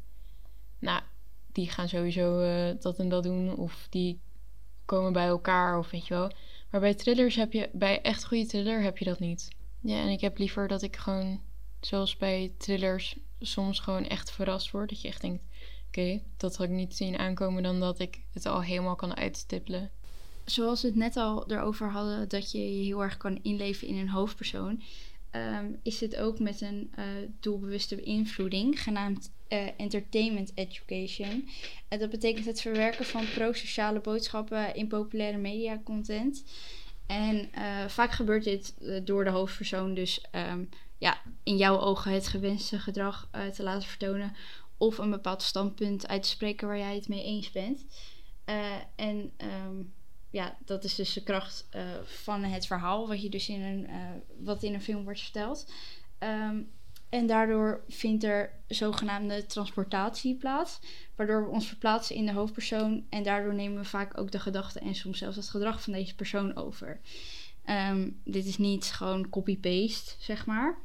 Nou, 0.79 1.01
die 1.51 1.69
gaan 1.69 1.89
sowieso 1.89 2.39
eh, 2.39 2.75
dat 2.79 2.99
en 2.99 3.09
dat 3.09 3.23
doen. 3.23 3.55
Of 3.55 3.87
die 3.89 4.19
komen 4.85 5.13
bij 5.13 5.25
elkaar. 5.25 5.77
Of 5.77 5.91
weet 5.91 6.07
je 6.07 6.13
wel. 6.13 6.31
Maar 6.69 6.81
bij 6.81 6.93
thrillers 6.93 7.35
heb 7.35 7.53
je... 7.53 7.69
Bij 7.73 8.01
echt 8.01 8.25
goede 8.25 8.45
thriller 8.45 8.81
heb 8.81 8.97
je 8.97 9.05
dat 9.05 9.19
niet. 9.19 9.47
Ja, 9.79 10.01
en 10.01 10.09
ik 10.09 10.21
heb 10.21 10.37
liever 10.37 10.67
dat 10.67 10.81
ik 10.81 10.95
gewoon... 10.95 11.41
Zoals 11.79 12.17
bij 12.17 12.53
thrillers 12.57 13.17
soms 13.39 13.79
gewoon 13.79 14.05
echt 14.05 14.31
verrast 14.31 14.71
word. 14.71 14.89
Dat 14.89 15.01
je 15.01 15.07
echt 15.07 15.21
denkt... 15.21 15.43
Oké, 15.87 16.21
dat 16.37 16.55
had 16.55 16.67
ik 16.67 16.73
niet 16.73 16.95
zien 16.95 17.17
aankomen 17.17 17.63
dan 17.63 17.79
dat 17.79 17.99
ik 17.99 18.21
het 18.33 18.45
al 18.45 18.63
helemaal 18.63 18.95
kan 18.95 19.15
uitstippelen. 19.15 19.91
Zoals 20.51 20.81
we 20.81 20.87
het 20.87 20.97
net 20.97 21.17
al 21.17 21.51
erover 21.51 21.91
hadden, 21.91 22.29
dat 22.29 22.51
je 22.51 22.77
je 22.77 22.83
heel 22.83 23.03
erg 23.03 23.17
kan 23.17 23.39
inleven 23.41 23.87
in 23.87 23.97
een 23.97 24.09
hoofdpersoon, 24.09 24.81
ehm, 25.29 25.65
is 25.83 25.97
dit 25.97 26.17
ook 26.17 26.39
met 26.39 26.61
een 26.61 26.91
eh, 26.95 27.05
doelbewuste 27.39 27.95
beïnvloeding, 27.95 28.81
genaamd 28.83 29.31
eh, 29.47 29.67
entertainment 29.77 30.51
education. 30.55 31.49
En 31.87 31.99
dat 31.99 32.09
betekent 32.09 32.45
het 32.45 32.61
verwerken 32.61 33.05
van 33.05 33.25
pro-sociale 33.35 33.99
boodschappen 33.99 34.75
in 34.75 34.87
populaire 34.87 35.37
media 35.37 35.81
content. 35.83 36.43
En 37.07 37.51
eh, 37.51 37.87
vaak 37.87 38.11
gebeurt 38.11 38.43
dit 38.43 38.73
eh, 38.81 38.99
door 39.03 39.23
de 39.23 39.29
hoofdpersoon 39.29 39.93
dus 39.93 40.21
ehm, 40.31 40.63
ja, 40.97 41.21
in 41.43 41.57
jouw 41.57 41.79
ogen 41.79 42.11
het 42.11 42.27
gewenste 42.27 42.79
gedrag 42.79 43.27
eh, 43.31 43.45
te 43.47 43.63
laten 43.63 43.87
vertonen 43.87 44.35
of 44.77 44.97
een 44.97 45.09
bepaald 45.09 45.41
standpunt 45.41 46.07
uit 46.07 46.23
te 46.23 46.29
spreken 46.29 46.67
waar 46.67 46.77
jij 46.77 46.95
het 46.95 47.07
mee 47.07 47.23
eens 47.23 47.51
bent. 47.51 47.85
Eh, 48.45 48.75
en 48.95 49.31
ehm, 49.37 49.75
ja, 50.31 50.57
dat 50.65 50.83
is 50.83 50.95
dus 50.95 51.13
de 51.13 51.23
kracht 51.23 51.67
eh, 51.69 51.81
van 52.03 52.43
het 52.43 52.65
verhaal, 52.65 53.07
wat 53.07 53.21
je 53.21 53.29
dus 53.29 53.49
in 53.49 53.61
een, 53.61 53.87
eh, 53.87 54.09
wat 54.37 54.63
in 54.63 54.73
een 54.73 54.81
film 54.81 55.03
wordt 55.03 55.21
verteld. 55.21 55.71
Ehm, 56.17 56.61
en 57.09 57.27
daardoor 57.27 57.83
vindt 57.87 58.23
er 58.23 58.59
zogenaamde 58.67 59.45
transportatie 59.45 60.35
plaats, 60.35 60.79
waardoor 61.15 61.43
we 61.43 61.49
ons 61.49 61.67
verplaatsen 61.67 62.15
in 62.15 62.25
de 62.25 62.31
hoofdpersoon 62.31 63.05
en 63.09 63.23
daardoor 63.23 63.53
nemen 63.53 63.81
we 63.81 63.87
vaak 63.87 64.17
ook 64.17 64.31
de 64.31 64.39
gedachten 64.39 64.81
en 64.81 64.95
soms 64.95 65.17
zelfs 65.17 65.35
het 65.35 65.49
gedrag 65.49 65.81
van 65.81 65.93
deze 65.93 66.15
persoon 66.15 66.55
over. 66.55 66.99
Ehm, 67.65 68.09
dit 68.23 68.45
is 68.45 68.57
niet 68.57 68.85
gewoon 68.85 69.29
copy-paste, 69.29 70.15
zeg 70.19 70.45
maar. 70.45 70.77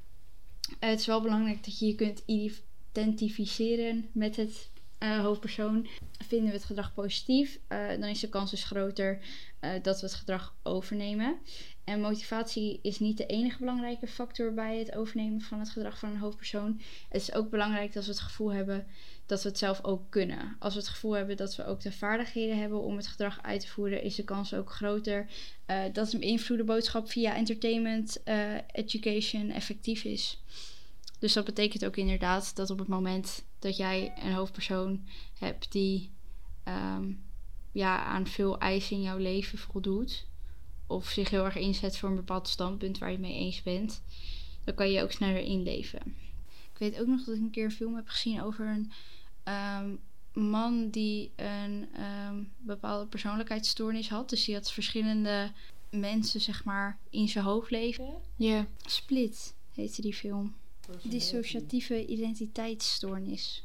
Eh, 0.78 0.90
het 0.90 1.00
is 1.00 1.06
wel 1.06 1.22
belangrijk 1.22 1.64
dat 1.64 1.78
je 1.78 1.86
je 1.86 1.94
kunt 1.94 2.22
identificeren 2.26 4.08
met 4.12 4.36
het 4.36 4.70
eh, 4.98 5.20
hoofdpersoon. 5.20 5.86
Vinden 6.26 6.48
we 6.48 6.54
het 6.54 6.64
gedrag 6.64 6.94
positief, 6.94 7.58
eh, 7.68 7.88
dan 7.88 8.08
is 8.08 8.20
de 8.20 8.28
kans 8.28 8.50
dus 8.50 8.64
groter 8.64 9.18
eh, 9.60 9.70
dat 9.82 10.00
we 10.00 10.06
het 10.06 10.14
gedrag 10.14 10.54
overnemen. 10.62 11.38
En 11.84 12.00
motivatie 12.00 12.78
is 12.82 12.98
niet 12.98 13.16
de 13.16 13.26
enige 13.26 13.58
belangrijke 13.58 14.06
factor 14.06 14.54
bij 14.54 14.78
het 14.78 14.94
overnemen 14.94 15.40
van 15.40 15.58
het 15.58 15.70
gedrag 15.70 15.98
van 15.98 16.10
een 16.10 16.18
hoofdpersoon. 16.18 16.80
Het 17.08 17.22
is 17.22 17.32
ook 17.32 17.50
belangrijk 17.50 17.92
dat 17.92 18.04
we 18.04 18.10
het 18.10 18.20
gevoel 18.20 18.52
hebben 18.52 18.86
dat 19.26 19.42
we 19.42 19.48
het 19.48 19.58
zelf 19.58 19.84
ook 19.84 20.10
kunnen. 20.10 20.56
Als 20.58 20.74
we 20.74 20.80
het 20.80 20.88
gevoel 20.88 21.12
hebben 21.12 21.36
dat 21.36 21.56
we 21.56 21.64
ook 21.64 21.80
de 21.80 21.92
vaardigheden 21.92 22.58
hebben 22.58 22.82
om 22.82 22.96
het 22.96 23.06
gedrag 23.06 23.42
uit 23.42 23.60
te 23.60 23.68
voeren, 23.68 24.02
is 24.02 24.14
de 24.14 24.24
kans 24.24 24.54
ook 24.54 24.70
groter 24.70 25.26
dat 25.92 26.12
een 26.12 26.20
beïnvloede 26.20 26.64
boodschap 26.64 27.10
via 27.10 27.34
entertainment, 27.34 28.22
education 28.72 29.50
effectief 29.50 30.04
is. 30.04 30.42
Dus 31.18 31.32
dat 31.32 31.44
betekent 31.44 31.84
ook 31.84 31.96
inderdaad 31.96 32.56
dat 32.56 32.70
op 32.70 32.78
het 32.78 32.88
moment 32.88 33.44
dat 33.66 33.76
jij 33.76 34.12
een 34.22 34.32
hoofdpersoon 34.32 35.06
hebt 35.38 35.72
die 35.72 36.10
ehm, 36.64 37.12
ja, 37.72 38.04
aan 38.04 38.26
veel 38.26 38.58
eisen 38.58 38.96
in 38.96 39.02
jouw 39.02 39.18
leven 39.18 39.58
voldoet, 39.58 40.26
of 40.86 41.08
zich 41.08 41.30
heel 41.30 41.44
erg 41.44 41.56
inzet 41.56 41.98
voor 41.98 42.08
een 42.08 42.16
bepaald 42.16 42.48
standpunt 42.48 42.98
waar 42.98 43.12
je 43.12 43.18
mee 43.18 43.34
eens 43.34 43.62
bent, 43.62 44.02
dan 44.64 44.74
kan 44.74 44.86
je 44.86 44.92
je 44.92 45.02
ook 45.02 45.12
sneller 45.12 45.42
inleven. 45.42 46.00
Ik 46.72 46.78
weet 46.78 47.00
ook 47.00 47.06
nog 47.06 47.24
dat 47.24 47.34
ik 47.34 47.40
een 47.40 47.50
keer 47.50 47.64
een 47.64 47.70
film 47.70 47.94
heb 47.94 48.08
gezien 48.08 48.42
over 48.42 48.66
een 48.66 48.92
ehm, 49.42 49.94
man 50.32 50.90
die 50.90 51.32
een 51.36 51.88
ehm, 51.94 52.42
bepaalde 52.58 53.06
persoonlijkheidsstoornis 53.06 54.08
had. 54.08 54.28
Dus 54.30 54.44
die 54.44 54.54
had 54.54 54.72
verschillende 54.72 55.52
mensen, 55.90 56.40
zeg 56.40 56.64
maar, 56.64 56.98
in 57.10 57.28
zijn 57.28 57.44
hoofd 57.44 57.70
leven. 57.70 58.14
Ja, 58.36 58.66
Split 58.84 59.54
heette 59.72 60.02
die 60.02 60.14
film. 60.14 60.54
Dissociatieve 61.02 62.06
identiteitsstoornis. 62.06 63.64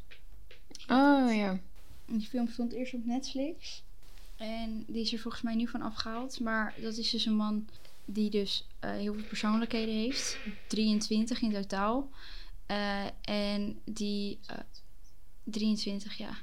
oh 0.87 1.35
ja. 1.35 1.59
Die 2.05 2.27
film 2.27 2.47
stond 2.47 2.73
eerst 2.73 2.93
op 2.93 3.05
Netflix. 3.05 3.83
En 4.37 4.83
die 4.87 5.01
is 5.01 5.13
er 5.13 5.19
volgens 5.19 5.43
mij 5.43 5.55
nu 5.55 5.67
van 5.67 5.81
afgehaald. 5.81 6.39
Maar 6.39 6.73
dat 6.81 6.97
is 6.97 7.09
dus 7.09 7.25
een 7.25 7.35
man 7.35 7.67
die 8.05 8.29
dus 8.29 8.67
eh, 8.79 8.91
heel 8.91 9.13
veel 9.13 9.23
persoonlijkheden 9.23 9.95
heeft. 9.95 10.37
23 10.67 11.41
in 11.41 11.51
totaal. 11.51 12.09
Eh, 12.65 13.05
en 13.21 13.79
die... 13.85 14.39
eh, 14.47 14.57
23, 15.43 16.17
ja. 16.17 16.37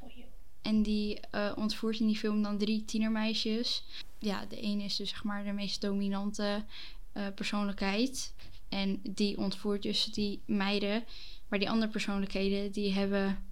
En 0.63 0.83
die 0.83 1.21
eh, 1.21 1.53
ontvoert 1.57 2.01
in 2.01 2.07
die 2.07 2.17
film 2.17 2.43
dan 2.43 2.59
drie 2.59 2.85
tienermeisjes. 2.85 3.85
Ja, 4.19 4.47
de 4.47 4.61
ene 4.61 4.83
is 4.85 4.97
dus 4.97 5.09
zeg 5.11 5.25
maar 5.25 5.45
de 5.45 5.53
meest 5.53 5.81
dominante 5.81 6.65
eh, 7.13 7.27
persoonlijkheid. 7.35 8.35
En 8.69 9.01
die 9.03 9.39
ontvoert 9.39 9.83
dus 9.83 10.05
die 10.05 10.43
meiden. 10.47 11.05
Maar 11.49 11.59
die 11.59 11.71
andere 11.71 11.93
persoonlijkheden, 11.93 12.73
die 12.73 12.93
hebben 12.93 13.45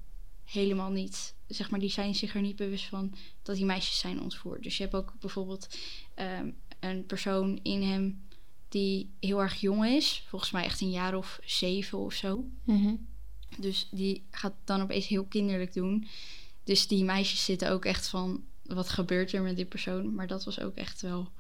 helemaal 0.45 0.91
niet 0.91 1.35
zeg 1.47 1.71
maar, 1.71 1.81
die 1.81 1.91
zijn 1.91 2.15
zich 2.15 2.35
er 2.35 2.41
niet 2.41 2.57
bewust 2.57 2.85
van 2.85 3.15
dat 3.43 3.57
die 3.57 3.65
meisjes 3.65 3.99
zijn 3.99 4.21
ontvoerd. 4.21 4.63
Dus 4.63 4.77
je 4.77 4.83
hebt 4.83 4.95
ook 4.95 5.13
bijvoorbeeld 5.21 5.79
ehm, 6.15 6.51
een 6.81 7.07
persoon 7.07 7.59
in 7.63 7.83
hem 7.83 8.25
die 8.69 9.11
heel 9.21 9.43
erg 9.43 9.61
jong 9.61 9.87
is. 9.87 10.25
Volgens 10.29 10.51
mij 10.51 10.65
echt 10.65 10.81
een 10.81 10.91
jaar 10.91 11.15
of 11.15 11.39
zeven 11.45 11.99
of 11.99 12.15
zo. 12.15 12.45
Mhm. 12.65 12.95
Dus 13.59 13.89
die 13.91 14.23
gaat 14.31 14.55
dan 14.65 14.81
opeens 14.81 15.07
heel 15.07 15.25
kinderlijk 15.25 15.73
doen. 15.73 16.07
Dus 16.65 16.87
die 16.87 17.05
meisjes 17.05 17.45
zitten 17.45 17.71
ook 17.71 17.85
echt 17.85 18.09
van, 18.09 18.45
wat 18.63 18.89
gebeurt 18.89 19.33
er 19.33 19.43
met 19.43 19.57
die 19.57 19.65
persoon? 19.65 20.15
Maar 20.15 20.27
dat 20.27 20.45
was 20.45 20.61
ook 20.61 20.75
echt 20.75 21.01
wel 21.03 21.33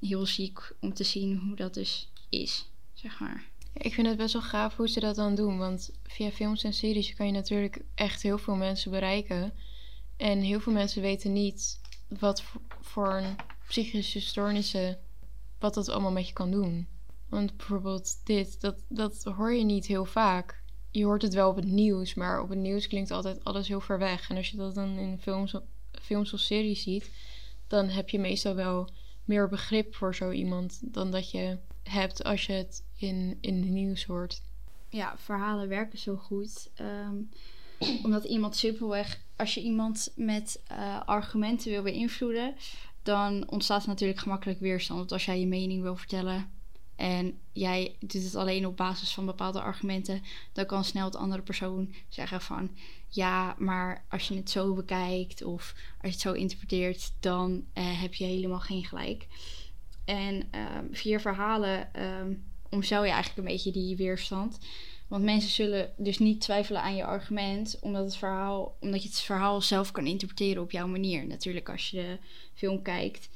heel 0.00 0.26
ziek 0.26 0.72
om 0.80 0.94
te 0.94 1.04
zien 1.04 1.36
hoe 1.36 1.56
dat 1.56 1.74
dus 1.74 2.08
is, 2.28 2.66
zeg 2.98 3.20
maar. 3.20 3.44
Ik 3.72 3.94
vind 3.94 4.06
het 4.06 4.16
best 4.16 4.32
wel 4.32 4.42
gaaf 4.42 4.76
hoe 4.76 4.88
ze 4.88 5.00
dat 5.00 5.16
dan 5.16 5.34
doen. 5.34 5.58
Want 5.58 5.90
via 6.02 6.30
films 6.30 6.64
en 6.64 6.72
series 6.72 7.14
kan 7.14 7.26
je 7.26 7.32
natuurlijk 7.32 7.82
echt 7.94 8.22
heel 8.22 8.38
veel 8.38 8.54
mensen 8.54 8.90
bereiken. 8.90 9.52
En 10.16 10.40
heel 10.40 10.60
veel 10.60 10.72
mensen 10.72 11.02
weten 11.02 11.32
niet 11.32 11.80
wat 12.08 12.42
voor- 12.80 13.34
psychische 13.68 14.20
stoornissen, 14.20 14.98
wat 15.58 15.74
dat 15.74 15.88
allemaal 15.88 16.12
met 16.12 16.26
je 16.26 16.32
kan 16.32 16.50
doen. 16.50 16.88
Want 17.28 17.56
bijvoorbeeld 17.56 18.20
dit, 18.24 18.60
dat, 18.60 18.84
dat 18.88 19.24
hoor 19.24 19.54
je 19.54 19.64
niet 19.64 19.86
heel 19.86 20.04
vaak. 20.04 20.62
Je 20.90 21.04
hoort 21.04 21.22
het 21.22 21.34
wel 21.34 21.50
op 21.50 21.56
het 21.56 21.66
nieuws, 21.66 22.14
maar 22.14 22.42
op 22.42 22.48
het 22.48 22.58
nieuws 22.58 22.86
klinkt 22.86 23.10
altijd 23.10 23.44
alles 23.44 23.68
heel 23.68 23.80
ver 23.80 23.98
weg. 23.98 24.30
En 24.30 24.36
als 24.36 24.50
je 24.50 24.56
dat 24.56 24.74
dan 24.74 24.98
in 24.98 25.18
films, 25.20 25.54
films 26.02 26.32
of 26.32 26.40
series 26.40 26.82
ziet, 26.82 27.10
dan 27.66 27.88
heb 27.88 28.08
je 28.08 28.18
meestal 28.18 28.54
wel 28.54 28.88
meer 29.24 29.48
begrip 29.48 29.94
voor 29.94 30.14
zo 30.14 30.30
iemand 30.30 30.80
dan 30.82 31.10
dat 31.10 31.30
je 31.30 31.58
hebt 31.88 32.24
als 32.24 32.46
je 32.46 32.52
het 32.52 32.82
in, 32.96 33.38
in 33.40 33.60
de 33.60 33.68
nieuws 33.68 34.04
hoort. 34.04 34.42
ja, 34.88 35.14
verhalen 35.18 35.68
werken 35.68 35.98
zo 35.98 36.16
goed. 36.16 36.70
ehm, 36.74 37.16
omdat 38.04 38.24
iemand 38.24 38.56
simpelweg, 38.56 39.20
als 39.36 39.54
je 39.54 39.62
iemand 39.62 40.12
met 40.16 40.60
eh, 40.66 41.00
argumenten 41.04 41.70
wil 41.70 41.82
beïnvloeden, 41.82 42.54
dan 43.02 43.50
ontstaat 43.50 43.86
natuurlijk 43.86 44.18
gemakkelijk 44.18 44.60
weerstand. 44.60 44.98
Want 44.98 45.12
als 45.12 45.24
jij 45.24 45.40
je 45.40 45.46
mening 45.46 45.82
wil 45.82 45.96
vertellen 45.96 46.50
en 46.96 47.38
jij 47.52 47.96
doet 48.00 48.24
het 48.24 48.34
alleen 48.34 48.66
op 48.66 48.76
basis 48.76 49.14
van 49.14 49.26
bepaalde 49.26 49.60
argumenten, 49.60 50.22
dan 50.52 50.66
kan 50.66 50.84
snel 50.84 51.10
de 51.10 51.18
andere 51.18 51.42
persoon 51.42 51.94
zeggen 52.08 52.40
van 52.40 52.70
ja, 53.08 53.54
maar 53.58 54.04
als 54.08 54.28
je 54.28 54.34
het 54.34 54.50
zo 54.50 54.74
bekijkt 54.74 55.42
of 55.42 55.74
als 55.74 56.00
je 56.00 56.08
het 56.08 56.20
zo 56.20 56.32
interpreteert, 56.32 57.12
dan 57.20 57.64
eh, 57.72 58.00
heb 58.00 58.14
je 58.14 58.24
helemaal 58.24 58.60
geen 58.60 58.84
gelijk. 58.84 59.26
En 60.08 60.48
ehm, 60.50 60.84
via 60.90 61.20
verhalen 61.20 61.90
omzeil 62.70 63.04
je 63.04 63.10
eigenlijk 63.10 63.38
een 63.38 63.54
beetje 63.54 63.72
die 63.72 63.96
weerstand. 63.96 64.58
Want 65.08 65.24
mensen 65.24 65.50
zullen 65.50 65.92
dus 65.96 66.18
niet 66.18 66.40
twijfelen 66.40 66.82
aan 66.82 66.96
je 66.96 67.04
argument, 67.04 67.78
omdat, 67.80 68.04
het 68.04 68.16
verhaal, 68.16 68.76
omdat 68.80 69.02
je 69.02 69.08
het 69.08 69.20
verhaal 69.20 69.60
zelf 69.60 69.90
kan 69.90 70.06
interpreteren 70.06 70.62
op 70.62 70.70
jouw 70.70 70.86
manier. 70.86 71.26
Natuurlijk 71.26 71.68
als 71.68 71.90
je 71.90 71.96
de 71.96 72.18
film 72.54 72.82
kijkt. 72.82 73.28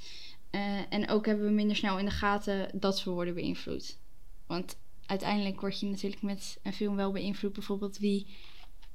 Eh, 0.50 0.78
en 0.88 1.08
ook 1.08 1.26
hebben 1.26 1.44
we 1.44 1.52
minder 1.52 1.76
snel 1.76 1.98
in 1.98 2.04
de 2.04 2.10
gaten 2.10 2.70
dat 2.74 3.04
we 3.04 3.10
worden 3.10 3.34
beïnvloed. 3.34 3.98
Want 4.46 4.76
uiteindelijk 5.06 5.60
word 5.60 5.80
je 5.80 5.86
natuurlijk 5.86 6.22
met 6.22 6.58
een 6.62 6.72
film 6.72 6.96
wel 6.96 7.12
beïnvloed, 7.12 7.52
bijvoorbeeld 7.52 7.98
wie 7.98 8.26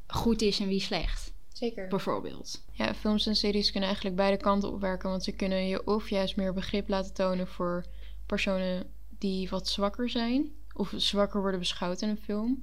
goed 0.08 0.42
is 0.42 0.60
en 0.60 0.68
wie 0.68 0.80
slecht. 0.80 1.34
Zeker. 1.58 1.88
Bijvoorbeeld. 1.88 2.64
Ja, 2.72 2.94
films 2.94 3.28
en 3.28 3.36
series 3.36 3.72
kunnen 3.72 3.88
eigenlijk 3.90 4.16
beide 4.18 4.38
kanten 4.38 4.72
opwerken. 4.72 5.10
Want 5.10 5.24
ze 5.24 5.32
kunnen 5.32 5.68
je 5.68 5.88
of 5.88 6.10
juist 6.10 6.36
meer 6.36 6.54
begrip 6.54 6.88
laten 6.88 7.14
tonen 7.14 7.48
voor 7.48 7.86
personen 8.26 8.92
die 9.18 9.50
wat 9.50 9.68
zwakker 9.68 10.10
zijn. 10.10 10.52
Of 10.74 10.94
zwakker 10.96 11.42
worden 11.42 11.60
beschouwd 11.60 12.02
in 12.02 12.10
een 12.10 12.18
film. 12.18 12.60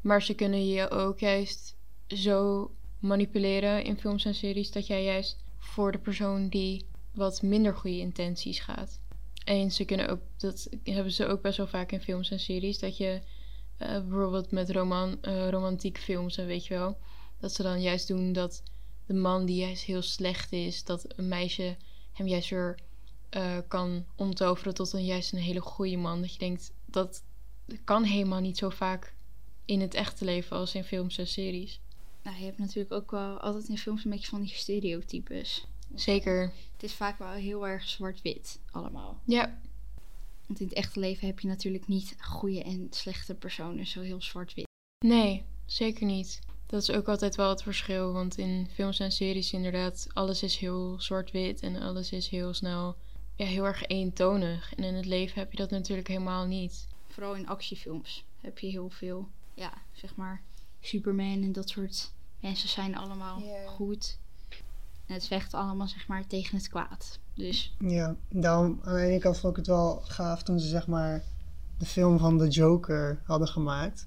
Maar 0.00 0.22
ze 0.22 0.34
kunnen 0.34 0.68
je 0.68 0.90
ook 0.90 1.18
juist 1.18 1.76
zo 2.06 2.70
manipuleren 2.98 3.84
in 3.84 3.98
films 3.98 4.24
en 4.24 4.34
series 4.34 4.70
dat 4.70 4.86
jij 4.86 5.04
juist 5.04 5.44
voor 5.58 5.92
de 5.92 5.98
persoon 5.98 6.48
die 6.48 6.86
wat 7.14 7.42
minder 7.42 7.74
goede 7.74 7.98
intenties 7.98 8.60
gaat. 8.60 9.00
En 9.44 9.72
ze 9.72 9.84
kunnen 9.84 10.08
ook, 10.08 10.20
dat 10.36 10.68
hebben 10.82 11.12
ze 11.12 11.26
ook 11.26 11.42
best 11.42 11.56
wel 11.56 11.66
vaak 11.66 11.92
in 11.92 12.00
films 12.00 12.30
en 12.30 12.40
series, 12.40 12.78
dat 12.78 12.96
je 12.96 13.20
eh, 13.76 13.88
bijvoorbeeld 13.88 14.50
met 14.50 14.70
roman, 14.70 15.18
eh, 15.22 15.48
romantiek 15.48 15.98
films 15.98 16.36
en 16.36 16.46
weet 16.46 16.66
je 16.66 16.74
wel, 16.74 16.98
dat 17.40 17.52
ze 17.54 17.62
dan 17.62 17.80
juist 17.80 18.08
doen 18.08 18.32
dat 18.32 18.62
de 19.06 19.14
man 19.14 19.44
die 19.46 19.56
juist 19.56 19.82
heel 19.82 20.02
slecht 20.02 20.52
is, 20.52 20.84
dat 20.84 21.18
een 21.18 21.28
meisje 21.28 21.76
hem 22.12 22.26
juist 22.26 22.50
weer 22.50 22.78
eh, 23.28 23.58
kan 23.68 24.04
omtoveren 24.16 24.74
tot 24.74 24.92
een 24.92 25.04
juist 25.04 25.32
een 25.32 25.38
hele 25.38 25.60
goede 25.60 25.96
man. 25.96 26.20
Dat 26.20 26.32
je 26.32 26.38
denkt, 26.38 26.72
dat 26.84 27.22
kan 27.84 28.04
helemaal 28.04 28.40
niet 28.40 28.58
zo 28.58 28.68
vaak 28.68 29.14
in 29.64 29.80
het 29.80 29.94
echte 29.94 30.24
leven 30.24 30.56
als 30.56 30.74
in 30.74 30.84
films 30.84 31.18
en 31.18 31.26
series. 31.26 31.80
Nou, 32.22 32.38
je 32.38 32.44
hebt 32.44 32.58
natuurlijk 32.58 32.92
ook 32.92 33.10
wel 33.10 33.38
altijd 33.40 33.68
in 33.68 33.78
films 33.78 34.04
een 34.04 34.10
beetje 34.10 34.28
van 34.28 34.40
die 34.40 34.54
stereotypes. 34.54 35.66
Zeker. 35.94 36.52
Het 36.72 36.82
is 36.82 36.92
vaak 36.92 37.18
wel 37.18 37.30
heel 37.30 37.66
erg 37.66 37.88
zwart-wit 37.88 38.60
allemaal. 38.70 39.20
Ja, 39.24 39.60
Want 40.46 40.60
in 40.60 40.66
het 40.66 40.74
echte 40.74 41.00
leven 41.00 41.26
heb 41.26 41.40
je 41.40 41.48
natuurlijk 41.48 41.86
niet 41.86 42.16
goede 42.20 42.62
en 42.62 42.86
slechte 42.90 43.34
personen 43.34 43.86
zo 43.86 44.00
heel 44.00 44.22
zwart-wit. 44.22 44.66
nee, 45.04 45.44
zeker 45.66 46.06
niet. 46.06 46.40
Dat 46.68 46.82
is 46.82 46.90
ook 46.90 47.08
altijd 47.08 47.36
wel 47.36 47.48
het 47.48 47.62
verschil, 47.62 48.12
want 48.12 48.38
in 48.38 48.68
films 48.72 49.00
en 49.00 49.12
series 49.12 49.52
inderdaad, 49.52 50.06
alles 50.12 50.42
is 50.42 50.56
heel 50.56 50.94
zwart-wit 50.98 51.60
en 51.60 51.76
alles 51.76 52.12
is 52.12 52.28
heel 52.28 52.54
snel, 52.54 52.96
ja, 53.34 53.46
heel 53.46 53.64
erg 53.64 53.86
eentonig. 53.86 54.74
En 54.74 54.84
in 54.84 54.94
het 54.94 55.06
leven 55.06 55.38
heb 55.38 55.50
je 55.50 55.56
dat 55.56 55.70
natuurlijk 55.70 56.08
helemaal 56.08 56.46
niet. 56.46 56.86
Vooral 57.08 57.34
in 57.34 57.48
actiefilms 57.48 58.24
heb 58.40 58.58
je 58.58 58.66
heel 58.66 58.90
veel, 58.90 59.28
ja, 59.54 59.72
zeg 59.92 60.14
maar, 60.14 60.42
Superman 60.80 61.42
en 61.42 61.52
dat 61.52 61.68
soort 61.68 62.12
mensen 62.40 62.68
zijn 62.68 62.96
allemaal 62.96 63.42
goed. 63.66 64.18
En 65.06 65.14
het 65.14 65.26
vecht 65.26 65.54
allemaal, 65.54 65.88
zeg 65.88 66.06
maar, 66.06 66.26
tegen 66.26 66.56
het 66.56 66.68
kwaad. 66.68 67.18
Dus 67.34 67.74
Ja, 67.78 68.16
daarom 68.28 68.80
aan 68.82 68.94
de 68.94 69.02
ene 69.02 69.18
kant 69.18 69.38
vond 69.38 69.52
ik 69.52 69.58
het 69.58 69.66
wel 69.66 70.00
gaaf 70.04 70.42
toen 70.42 70.60
ze 70.60 70.68
zeg 70.68 70.86
maar 70.86 71.24
de 71.78 71.86
film 71.86 72.18
van 72.18 72.38
The 72.38 72.48
Joker 72.48 73.22
hadden 73.24 73.48
gemaakt. 73.48 74.06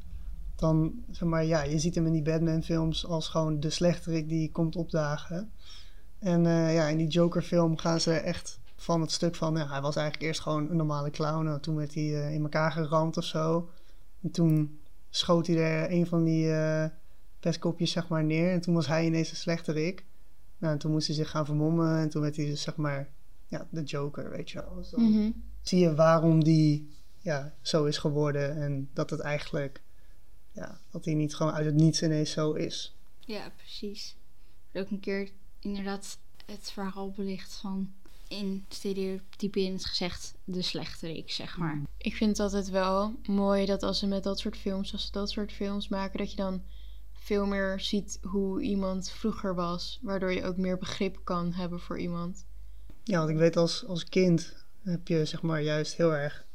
Dan 0.62 0.94
zeg 1.12 1.28
maar, 1.28 1.46
ja, 1.46 1.64
je 1.64 1.80
ziet 1.80 1.96
hem 1.96 2.06
in 2.06 2.12
die 2.12 2.22
Batman 2.22 2.64
films 2.64 3.06
als 3.06 3.28
gewoon 3.28 3.60
de 3.60 3.70
slechterik 3.70 4.30
die 4.30 4.52
komt 4.52 4.76
opdagen. 4.76 5.52
En 6.20 6.46
eh, 6.46 6.74
ja, 6.74 6.88
in 6.88 6.98
die 6.98 7.08
Joker 7.08 7.42
film 7.42 7.78
gaan 7.78 8.00
ze 8.02 8.14
echt 8.14 8.60
van 8.76 9.02
het 9.02 9.12
stuk 9.12 9.36
van, 9.36 9.56
ja, 9.56 9.68
hij 9.70 9.82
was 9.82 9.96
eigenlijk 9.96 10.28
eerst 10.28 10.42
gewoon 10.42 10.70
een 10.70 10.76
normale 10.76 11.10
clown. 11.10 11.48
En 11.48 11.62
toen 11.62 11.76
werd 11.76 11.94
hij 11.94 12.04
eh, 12.04 12.34
in 12.34 12.42
elkaar 12.42 12.72
geramd 12.72 13.18
of 13.18 13.24
zo. 13.24 13.70
En 14.22 14.32
toen 14.32 14.80
schoot 15.10 15.48
hij 15.48 15.58
er 15.58 15.92
een 15.92 16.08
van 16.08 16.24
die 16.24 16.52
eh 16.54 16.86
pestkopjes 17.40 17.92
zeg 17.92 18.08
maar 18.08 18.24
neer. 18.24 18.52
En 18.52 18.62
toen 18.62 18.74
was 18.74 18.88
hij 18.88 19.06
ineens 19.06 19.30
een 19.30 19.36
slechterik. 19.36 20.06
Nou, 20.58 20.74
en 20.74 20.80
toen 20.80 20.92
moest 20.92 21.08
hij 21.08 21.16
zich 21.16 21.30
gaan 21.30 21.46
vermommen. 21.46 21.98
En 21.98 22.10
toen 22.10 22.22
werd 22.22 22.36
hij 22.36 22.46
dus 22.46 22.62
zeg 22.62 22.76
maar 22.76 23.10
ja, 23.48 23.68
de 23.70 23.84
Joker, 23.84 24.30
weet 24.30 24.50
je 24.50 24.62
wel. 24.62 24.76
Dus 24.76 24.90
dan 24.90 25.02
Mhm. 25.12 25.32
zie 25.62 25.80
je 25.80 25.96
waarom 25.96 26.44
die 26.44 26.90
ja, 27.20 27.54
zo 27.62 27.86
is 27.86 27.98
geworden 27.98 28.56
en 28.62 28.90
dat 28.94 29.10
het 29.10 29.20
eigenlijk, 29.20 29.82
ja, 30.52 30.80
dat 30.92 31.06
hij 31.06 31.14
niet 31.14 31.36
gewoon 31.36 31.54
uit 31.54 31.66
het 31.66 31.76
niets 31.76 32.02
ineens 32.02 32.32
zo 32.32 32.54
is. 32.54 32.96
ja, 33.20 33.52
precies. 33.56 34.16
Er 34.72 34.82
ook 34.82 34.90
een 34.90 35.00
keer 35.00 35.30
inderdaad 35.60 36.18
het 36.46 36.72
verhaal 36.72 37.12
belicht 37.12 37.54
van 37.54 37.94
in 38.28 38.66
stereotype 38.70 39.60
in 39.60 39.74
het 39.74 39.86
gezegd 39.86 40.34
de 40.44 40.62
slechterik, 40.62 41.32
zeg 41.32 41.58
maar. 41.58 41.82
Ik 41.98 42.16
vind 42.16 42.30
het 42.30 42.40
altijd 42.40 42.70
wel 42.70 43.16
mooi 43.28 43.66
dat 43.66 43.84
als 43.84 44.00
ze 44.00 44.08
met 44.08 44.24
dat 44.24 44.40
soort 44.40 44.58
films, 44.58 44.94
als 44.94 45.06
ze 45.06 45.12
dat 45.12 45.30
soort 45.30 45.52
films 45.52 45.88
maken, 45.88 46.18
dat 46.18 46.32
je 46.32 46.38
dan 46.38 46.64
veel 47.14 47.46
meer 47.46 47.80
ziet 47.80 48.20
hoe 48.22 48.62
iemand 48.62 49.10
vroeger 49.10 49.56
was. 49.56 50.00
Waardoor 50.02 50.32
je 50.32 50.44
ook 50.44 50.58
meer 50.58 50.78
begrip 50.78 51.20
kan 51.24 51.54
hebben 51.54 51.80
voor 51.80 52.00
iemand. 52.00 52.46
Ja, 53.04 53.18
want 53.18 53.30
ik 53.30 53.38
weet 53.38 53.58
als, 53.58 53.86
als 53.86 54.04
kind 54.06 54.66
heb 54.84 55.08
je 55.08 55.26
zeg 55.26 55.42
maar 55.42 55.62
juist 55.62 55.96
heel 55.96 56.16
erg, 56.16 56.46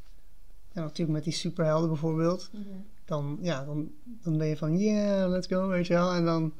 ja, 0.73 0.81
natuurlijk 0.81 1.17
met 1.17 1.23
die 1.23 1.33
superhelden 1.33 1.89
bijvoorbeeld, 1.89 2.49
dan, 3.07 3.37
ja, 3.41 3.65
dan, 3.65 3.91
dan 4.03 4.37
ben 4.37 4.47
je 4.47 4.57
van, 4.57 4.77
yeah, 4.77 5.29
let's 5.29 5.47
go, 5.47 5.67
weet 5.67 5.87
je 5.87 5.93
wel. 5.93 6.13
En 6.13 6.25
dan, 6.25 6.53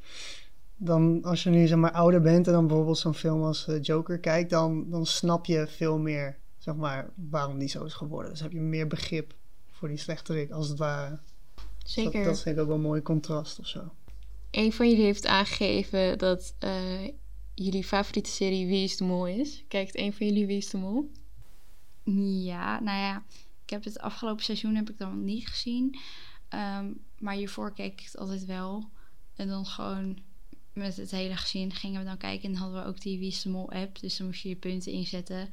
dan 0.75 1.23
als 1.23 1.43
je 1.43 1.49
nu 1.49 1.67
zeg 1.67 1.77
maar 1.77 1.91
ouder 1.91 2.21
bent 2.21 2.47
en 2.47 2.53
dan 2.53 2.67
bijvoorbeeld 2.67 2.97
zo'n 2.97 3.13
film 3.13 3.43
als 3.43 3.67
eh, 3.67 3.81
Joker 3.81 4.19
kijkt, 4.19 4.49
dan, 4.49 4.89
dan 4.89 5.05
snap 5.05 5.45
je 5.45 5.67
veel 5.67 5.97
meer, 5.97 6.37
zeg 6.57 6.75
maar, 6.75 7.09
waarom 7.29 7.57
die 7.57 7.67
zo 7.67 7.83
is 7.83 7.93
geworden. 7.93 8.31
Dus 8.31 8.41
heb 8.41 8.51
je 8.51 8.59
meer 8.59 8.87
begrip 8.87 9.35
voor 9.71 9.87
die 9.87 9.97
slechterik, 9.97 10.51
als 10.51 10.69
het 10.69 10.77
ware. 10.77 11.19
Zeker. 11.83 12.11
Dat, 12.11 12.23
dat 12.23 12.41
vind 12.41 12.55
ik 12.55 12.61
ook 12.61 12.67
wel 12.67 12.75
een 12.75 12.81
mooi 12.81 13.01
contrast 13.01 13.59
of 13.59 13.67
zo. 13.67 13.91
Een 14.51 14.73
van 14.73 14.89
jullie 14.89 15.03
heeft 15.03 15.25
aangegeven 15.25 16.17
dat 16.17 16.55
eh, 16.59 17.07
jullie 17.53 17.83
favoriete 17.83 18.29
serie 18.29 18.67
Wie 18.67 18.83
is 18.83 18.97
de 18.97 19.03
Mol 19.03 19.27
is. 19.27 19.65
Kijkt 19.67 19.97
een 19.97 20.13
van 20.13 20.25
jullie 20.25 20.45
Wie 20.45 20.57
is 20.57 20.69
de 20.69 20.77
Mol? 20.77 21.11
Ja, 22.43 22.79
nou 22.79 22.97
ja, 22.97 23.23
ik 23.63 23.69
heb 23.69 23.83
het 23.83 23.99
afgelopen 23.99 24.43
seizoen 24.43 24.75
heb 24.75 24.89
ik 24.89 24.97
dan 24.97 25.23
niet 25.23 25.47
gezien. 25.47 25.97
Ehm, 26.49 26.91
maar 27.19 27.35
hiervoor 27.35 27.73
keek 27.73 27.93
ik 27.93 28.05
het 28.05 28.17
altijd 28.17 28.45
wel. 28.45 28.89
En 29.35 29.47
dan 29.47 29.65
gewoon 29.65 30.19
met 30.73 30.97
het 30.97 31.11
hele 31.11 31.35
gezin 31.35 31.71
gingen 31.71 31.99
we 31.99 32.05
dan 32.05 32.17
kijken. 32.17 32.45
En 32.45 32.51
dan 32.51 32.61
hadden 32.61 32.83
we 32.83 32.87
ook 32.87 33.01
die 33.01 33.19
Wie 33.19 33.55
app. 33.55 33.99
Dus 33.99 34.17
dan 34.17 34.27
moest 34.27 34.41
je 34.41 34.49
je 34.49 34.55
punten 34.55 34.91
inzetten. 34.91 35.49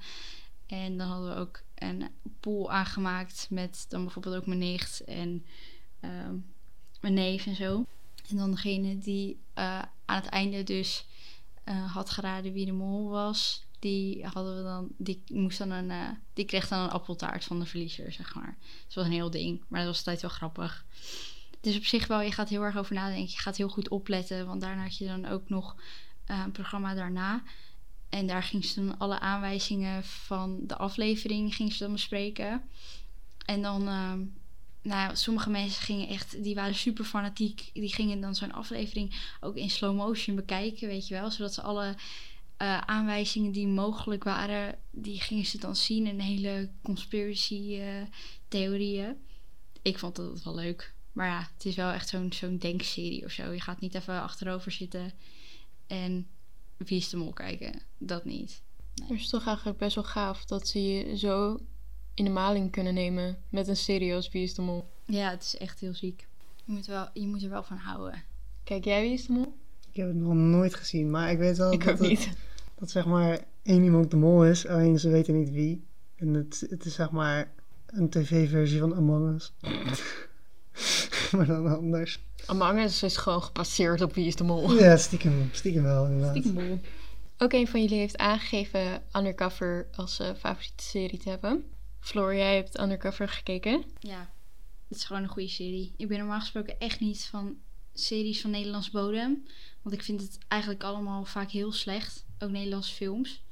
En 0.66 0.98
dan 0.98 1.08
hadden 1.08 1.34
we 1.34 1.40
ook 1.40 1.62
een 1.74 2.08
pool 2.40 2.72
aangemaakt 2.72 3.46
met 3.50 3.86
dan 3.88 4.02
bijvoorbeeld 4.02 4.36
ook 4.36 4.46
mijn 4.46 4.58
nicht 4.58 5.04
en 5.04 5.44
ehm, 6.00 6.36
mijn 7.00 7.14
neef 7.14 7.46
en 7.46 7.56
zo. 7.56 7.84
En 8.28 8.36
dan 8.36 8.50
degene 8.50 8.98
die 8.98 9.40
eh, 9.54 9.82
aan 10.04 10.20
het 10.20 10.26
einde 10.26 10.62
dus 10.62 11.06
eh, 11.64 11.92
had 11.94 12.10
geraden 12.10 12.52
wie 12.52 12.66
de 12.66 12.72
mol 12.72 13.08
was, 13.08 13.64
die 13.84 14.26
hadden 14.26 14.56
we 14.56 14.62
dan, 14.62 14.88
die 14.96 15.22
moest 15.26 15.58
dan 15.58 15.70
een, 15.70 15.90
eh, 15.90 16.08
die 16.32 16.44
kreeg 16.44 16.68
dan 16.68 16.80
een 16.80 16.90
appeltaart 16.90 17.44
van 17.44 17.58
de 17.58 17.66
verliezer, 17.66 18.12
zeg 18.12 18.34
maar. 18.34 18.56
Dat 18.84 18.94
was 18.94 19.04
een 19.04 19.12
heel 19.12 19.30
ding, 19.30 19.62
maar 19.68 19.80
dat 19.80 19.88
was 19.88 19.98
altijd 19.98 20.20
wel 20.20 20.30
grappig. 20.30 20.84
Dus 21.60 21.76
op 21.76 21.84
zich 21.84 22.06
wel, 22.06 22.20
je 22.20 22.32
gaat 22.32 22.48
heel 22.48 22.62
erg 22.62 22.76
over 22.76 22.94
nadenken, 22.94 23.30
je 23.30 23.38
gaat 23.38 23.56
heel 23.56 23.68
goed 23.68 23.88
opletten, 23.88 24.46
want 24.46 24.60
daarna 24.60 24.82
had 24.82 24.96
je 24.96 25.06
dan 25.06 25.26
ook 25.26 25.48
nog 25.48 25.76
eh, 26.24 26.42
een 26.44 26.52
programma 26.52 26.94
daarna. 26.94 27.42
En 28.08 28.26
daar 28.26 28.42
ging 28.42 28.64
ze 28.64 28.84
dan 28.84 28.98
alle 28.98 29.20
aanwijzingen 29.20 30.04
van 30.04 30.60
de 30.66 30.76
aflevering 30.76 31.54
ging 31.54 31.72
ze 31.72 31.82
dan 31.82 31.92
bespreken. 31.92 32.62
En 33.46 33.62
dan, 33.62 33.88
ehm, 33.88 34.20
nou, 34.82 35.16
sommige 35.16 35.50
mensen 35.50 35.82
gingen 35.82 36.08
echt, 36.08 36.42
die 36.42 36.54
waren 36.54 36.74
super 36.74 37.04
fanatiek. 37.04 37.70
Die 37.72 37.94
gingen 37.94 38.20
dan 38.20 38.34
zo'n 38.34 38.52
aflevering 38.52 39.36
ook 39.40 39.56
in 39.56 39.70
slow 39.70 39.96
motion 39.96 40.36
bekijken, 40.36 40.88
weet 40.88 41.08
je 41.08 41.14
wel. 41.14 41.30
Zodat 41.30 41.54
ze 41.54 41.62
alle 41.62 41.94
eh, 42.64 42.78
aanwijzingen 42.78 43.52
die 43.52 43.66
mogelijk 43.66 44.24
waren, 44.24 44.78
die 44.90 45.20
gingen 45.20 45.44
ze 45.46 45.58
dan 45.58 45.76
zien. 45.76 46.06
En 46.06 46.20
hele 46.20 46.70
conspiracy 46.82 47.78
eh, 47.80 48.02
theorieën. 48.48 49.16
Ik 49.82 49.98
vond 49.98 50.16
dat 50.16 50.42
wel 50.42 50.54
leuk. 50.54 50.94
Maar 51.12 51.26
ja, 51.28 51.48
het 51.56 51.64
is 51.64 51.74
wel 51.74 51.90
echt 51.90 52.08
zo'n 52.08 52.32
zo'n 52.32 52.58
denkserie 52.58 53.24
of 53.24 53.30
zo. 53.30 53.50
Je 53.52 53.60
gaat 53.60 53.80
niet 53.80 53.94
even 53.94 54.22
achterover 54.22 54.70
zitten 54.72 55.12
en 55.86 56.26
wie 56.76 56.98
is 56.98 57.08
de 57.08 57.16
mol 57.16 57.32
kijken. 57.32 57.80
Dat 57.98 58.24
niet. 58.24 58.62
Het 58.94 59.10
is 59.20 59.28
toch 59.28 59.46
eigenlijk 59.46 59.78
best 59.78 59.94
wel 59.94 60.04
gaaf 60.04 60.44
dat 60.44 60.68
ze 60.68 60.82
je 60.82 61.16
zo 61.18 61.58
in 62.14 62.24
de 62.24 62.30
maling 62.30 62.70
kunnen 62.70 62.94
nemen 62.94 63.38
met 63.48 63.68
een 63.68 63.76
serie 63.76 64.14
als 64.14 64.28
Wie 64.28 64.42
is 64.42 64.54
de 64.54 64.62
Mol. 64.62 64.90
Ja, 65.06 65.30
het 65.30 65.42
is 65.42 65.56
echt 65.56 65.80
heel 65.80 65.94
ziek. 65.94 66.28
Je 66.64 66.72
moet, 66.72 66.86
wel, 66.86 67.08
je 67.14 67.26
moet 67.26 67.42
er 67.42 67.50
wel 67.50 67.62
van 67.62 67.76
houden. 67.76 68.22
Kijk 68.64 68.84
jij 68.84 69.02
Wie 69.02 69.12
is 69.12 69.26
de 69.26 69.32
Mol? 69.32 69.56
Ik 69.90 69.96
heb 69.96 70.06
het 70.08 70.16
nog 70.16 70.34
nooit 70.34 70.74
gezien, 70.74 71.10
maar 71.10 71.30
ik 71.30 71.38
weet 71.38 71.56
wel 71.56 71.72
Ik 71.72 71.84
dat, 71.84 71.92
ook 71.94 71.98
het- 71.98 72.08
niet. 72.08 72.30
Dat 72.84 72.92
zeg 72.92 73.06
maar 73.06 73.38
één 73.62 73.82
iemand 73.82 74.10
de 74.10 74.16
mol 74.16 74.44
is, 74.44 74.66
alleen 74.66 74.98
ze 74.98 75.08
weten 75.08 75.38
niet 75.38 75.50
wie. 75.50 75.86
En 76.16 76.34
het, 76.34 76.66
het 76.70 76.84
is 76.84 76.94
zeg 76.94 77.10
maar 77.10 77.52
een 77.86 78.10
tv-versie 78.10 78.80
van 78.80 78.94
Among 78.94 79.34
Us. 79.34 79.52
maar 81.36 81.46
dan 81.46 81.76
anders. 81.76 82.20
Among 82.46 82.78
Us 82.78 83.02
is 83.02 83.16
gewoon 83.16 83.42
gepasseerd 83.42 84.00
op 84.00 84.14
Wie 84.14 84.26
is 84.26 84.36
de 84.36 84.44
Mol. 84.44 84.72
Ja, 84.72 84.96
stiekem, 84.96 85.48
stiekem 85.52 85.82
wel 85.82 86.06
inderdaad. 86.06 86.44
Mol. 86.44 86.80
Ook 87.38 87.52
een 87.52 87.68
van 87.68 87.82
jullie 87.82 87.98
heeft 87.98 88.16
aangegeven 88.16 89.02
Undercover 89.12 89.86
als 89.94 90.18
eh, 90.18 90.28
favoriete 90.38 90.84
serie 90.84 91.18
te 91.18 91.28
hebben. 91.28 91.64
Floor, 92.00 92.34
jij 92.34 92.56
hebt 92.56 92.80
Undercover 92.80 93.28
gekeken. 93.28 93.84
Ja, 93.98 94.30
het 94.88 94.98
is 94.98 95.04
gewoon 95.04 95.22
een 95.22 95.28
goede 95.28 95.48
serie. 95.48 95.94
Ik 95.96 96.08
ben 96.08 96.18
normaal 96.18 96.40
gesproken 96.40 96.78
echt 96.78 97.00
niet 97.00 97.24
van 97.30 97.56
series 97.94 98.40
van 98.40 98.50
Nederlands 98.50 98.90
bodem. 98.90 99.46
Want 99.82 99.94
ik 99.94 100.02
vind 100.02 100.20
het 100.20 100.38
eigenlijk 100.48 100.82
allemaal 100.82 101.24
vaak 101.24 101.50
heel 101.50 101.72
slecht. 101.72 102.24
Ook 102.38 102.50
Nederlandse 102.50 102.94
films. 102.94 103.42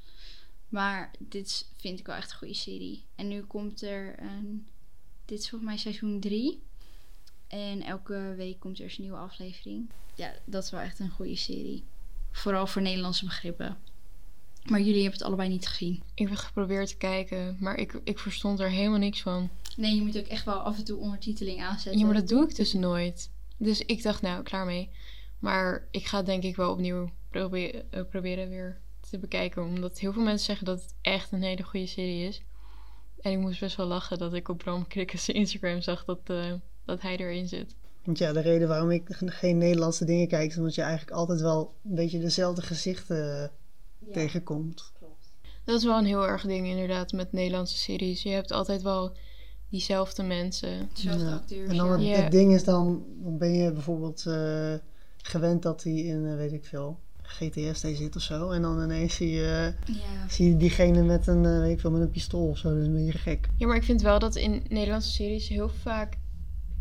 Maar 0.69 1.11
dit 1.19 1.67
vind 1.77 1.99
ik 1.99 2.05
wel 2.05 2.15
echt 2.15 2.31
een 2.31 2.37
goede 2.37 2.53
serie. 2.53 3.03
En 3.15 3.27
nu 3.27 3.41
komt 3.41 3.81
er 3.81 4.19
een... 4.19 4.67
Dit 5.25 5.39
is 5.39 5.49
volgens 5.49 5.69
mij 5.69 5.79
seizoen 5.79 6.19
3. 6.19 6.61
En 7.47 7.81
elke 7.81 8.33
week 8.37 8.59
komt 8.59 8.77
er 8.77 8.83
eens 8.83 8.97
een 8.97 9.03
nieuwe 9.03 9.17
aflevering. 9.17 9.89
Ja, 10.15 10.33
dat 10.45 10.63
is 10.63 10.69
wel 10.69 10.79
echt 10.79 10.99
een 10.99 11.09
goede 11.09 11.35
serie. 11.35 11.83
Vooral 12.31 12.67
voor 12.67 12.81
Nederlandse 12.81 13.25
begrippen. 13.25 13.77
Maar 14.63 14.79
jullie 14.79 15.01
hebben 15.01 15.19
het 15.19 15.27
allebei 15.27 15.49
niet 15.49 15.67
gezien. 15.67 16.03
Ik 16.13 16.27
heb 16.27 16.37
geprobeerd 16.37 16.87
te 16.87 16.97
kijken, 16.97 17.57
maar 17.59 17.75
ik, 17.75 17.99
ik 18.03 18.19
verstond 18.19 18.59
er 18.59 18.69
helemaal 18.69 18.99
niks 18.99 19.21
van. 19.21 19.49
Nee, 19.75 19.95
je 19.95 20.01
moet 20.01 20.17
ook 20.17 20.27
echt 20.27 20.45
wel 20.45 20.59
af 20.59 20.77
en 20.77 20.83
toe 20.83 20.97
ondertiteling 20.97 21.61
aanzetten. 21.61 21.99
Ja, 21.99 22.05
maar 22.05 22.15
dat 22.15 22.27
doe 22.27 22.49
ik 22.49 22.55
dus 22.55 22.73
nooit. 22.73 23.29
Dus 23.63 23.81
ik 23.85 24.03
dacht, 24.03 24.21
nou, 24.21 24.43
klaar 24.43 24.65
mee. 24.65 24.89
Maar 25.39 25.87
ik 25.91 26.05
ga 26.05 26.17
het 26.17 26.25
denk 26.25 26.43
ik 26.43 26.55
wel 26.55 26.71
opnieuw 26.71 27.09
probe- 27.29 27.83
eh, 27.89 28.01
proberen 28.09 28.49
weer 28.49 28.79
te 29.09 29.17
bekijken. 29.19 29.63
Omdat 29.63 29.99
heel 29.99 30.13
veel 30.13 30.21
mensen 30.23 30.45
zeggen 30.45 30.65
dat 30.65 30.81
het 30.81 30.93
echt 31.01 31.31
een 31.31 31.43
hele 31.43 31.63
goede 31.63 31.87
serie 31.87 32.27
is. 32.27 32.41
En 33.21 33.31
ik 33.31 33.37
moest 33.37 33.59
best 33.59 33.75
wel 33.75 33.85
lachen 33.85 34.17
dat 34.17 34.33
ik 34.33 34.49
op 34.49 34.57
Bram 34.57 34.87
Krikkers 34.87 35.29
Instagram 35.41 35.81
zag 35.81 36.05
dat, 36.05 36.19
eh, 36.23 36.53
dat 36.85 37.01
hij 37.01 37.17
erin 37.17 37.47
zit. 37.47 37.75
Want 38.03 38.17
ja, 38.17 38.33
de 38.33 38.39
reden 38.39 38.67
waarom 38.67 38.91
ik 38.91 39.03
ge- 39.05 39.31
geen 39.31 39.57
Nederlandse 39.57 40.05
dingen 40.05 40.27
kijk, 40.27 40.49
is 40.51 40.57
omdat 40.57 40.75
je 40.75 40.81
eigenlijk 40.81 41.17
altijd 41.17 41.41
wel 41.41 41.73
een 41.83 41.95
beetje 41.95 42.19
dezelfde 42.19 42.61
gezichten 42.61 43.51
tegenkomt. 44.11 44.91
Dat 45.65 45.77
is 45.77 45.83
wel 45.85 45.97
een 45.97 46.05
heel 46.05 46.27
erg 46.27 46.41
ding 46.41 46.67
inderdaad 46.67 47.11
met 47.11 47.31
Nederlandse 47.31 47.77
series. 47.77 48.23
Je 48.23 48.29
hebt 48.29 48.51
altijd 48.51 48.81
wel 48.81 49.15
diezelfde 49.73 50.23
mensen. 50.23 50.89
Dezelfde 50.93 51.25
Ja. 51.25 51.33
acteurs. 51.33 51.69
En 51.69 51.77
dan 51.77 51.99
het, 51.99 52.31
ding 52.31 52.53
is 52.53 52.63
dan, 52.63 53.03
dan 53.23 53.37
ben 53.37 53.53
je 53.53 53.71
bijvoorbeeld 53.71 54.25
eh, 54.25 54.73
gewend 55.17 55.61
dat 55.61 55.83
hij 55.83 55.93
in, 55.93 56.25
eh, 56.25 56.35
weet 56.35 56.51
ik 56.53 56.65
veel, 56.65 56.99
GTS 57.21 57.79
zit 57.79 58.15
of 58.15 58.21
zo. 58.21 58.49
En 58.49 58.61
dan 58.61 58.83
ineens 58.83 59.15
zie 59.15 59.29
je, 59.31 59.73
Ja. 59.85 60.29
zie 60.29 60.49
je 60.49 60.57
diegene 60.57 61.03
met 61.03 61.27
een, 61.27 61.45
eh, 61.45 61.59
weet 61.59 61.71
ik 61.71 61.79
veel, 61.79 61.91
met 61.91 62.01
een 62.01 62.09
pistool 62.11 62.47
of 62.47 62.57
zo. 62.57 62.69
Dat 62.69 62.77
is 62.77 62.85
een 62.87 62.93
beetje 63.05 63.17
gek. 63.19 63.47
Ja, 63.57 63.67
maar 63.67 63.75
ik 63.75 63.83
vind 63.83 64.01
wel 64.01 64.19
dat 64.19 64.35
in 64.35 64.63
Nederlandse 64.69 65.11
series 65.11 65.47
heel 65.47 65.69
vaak 65.69 66.17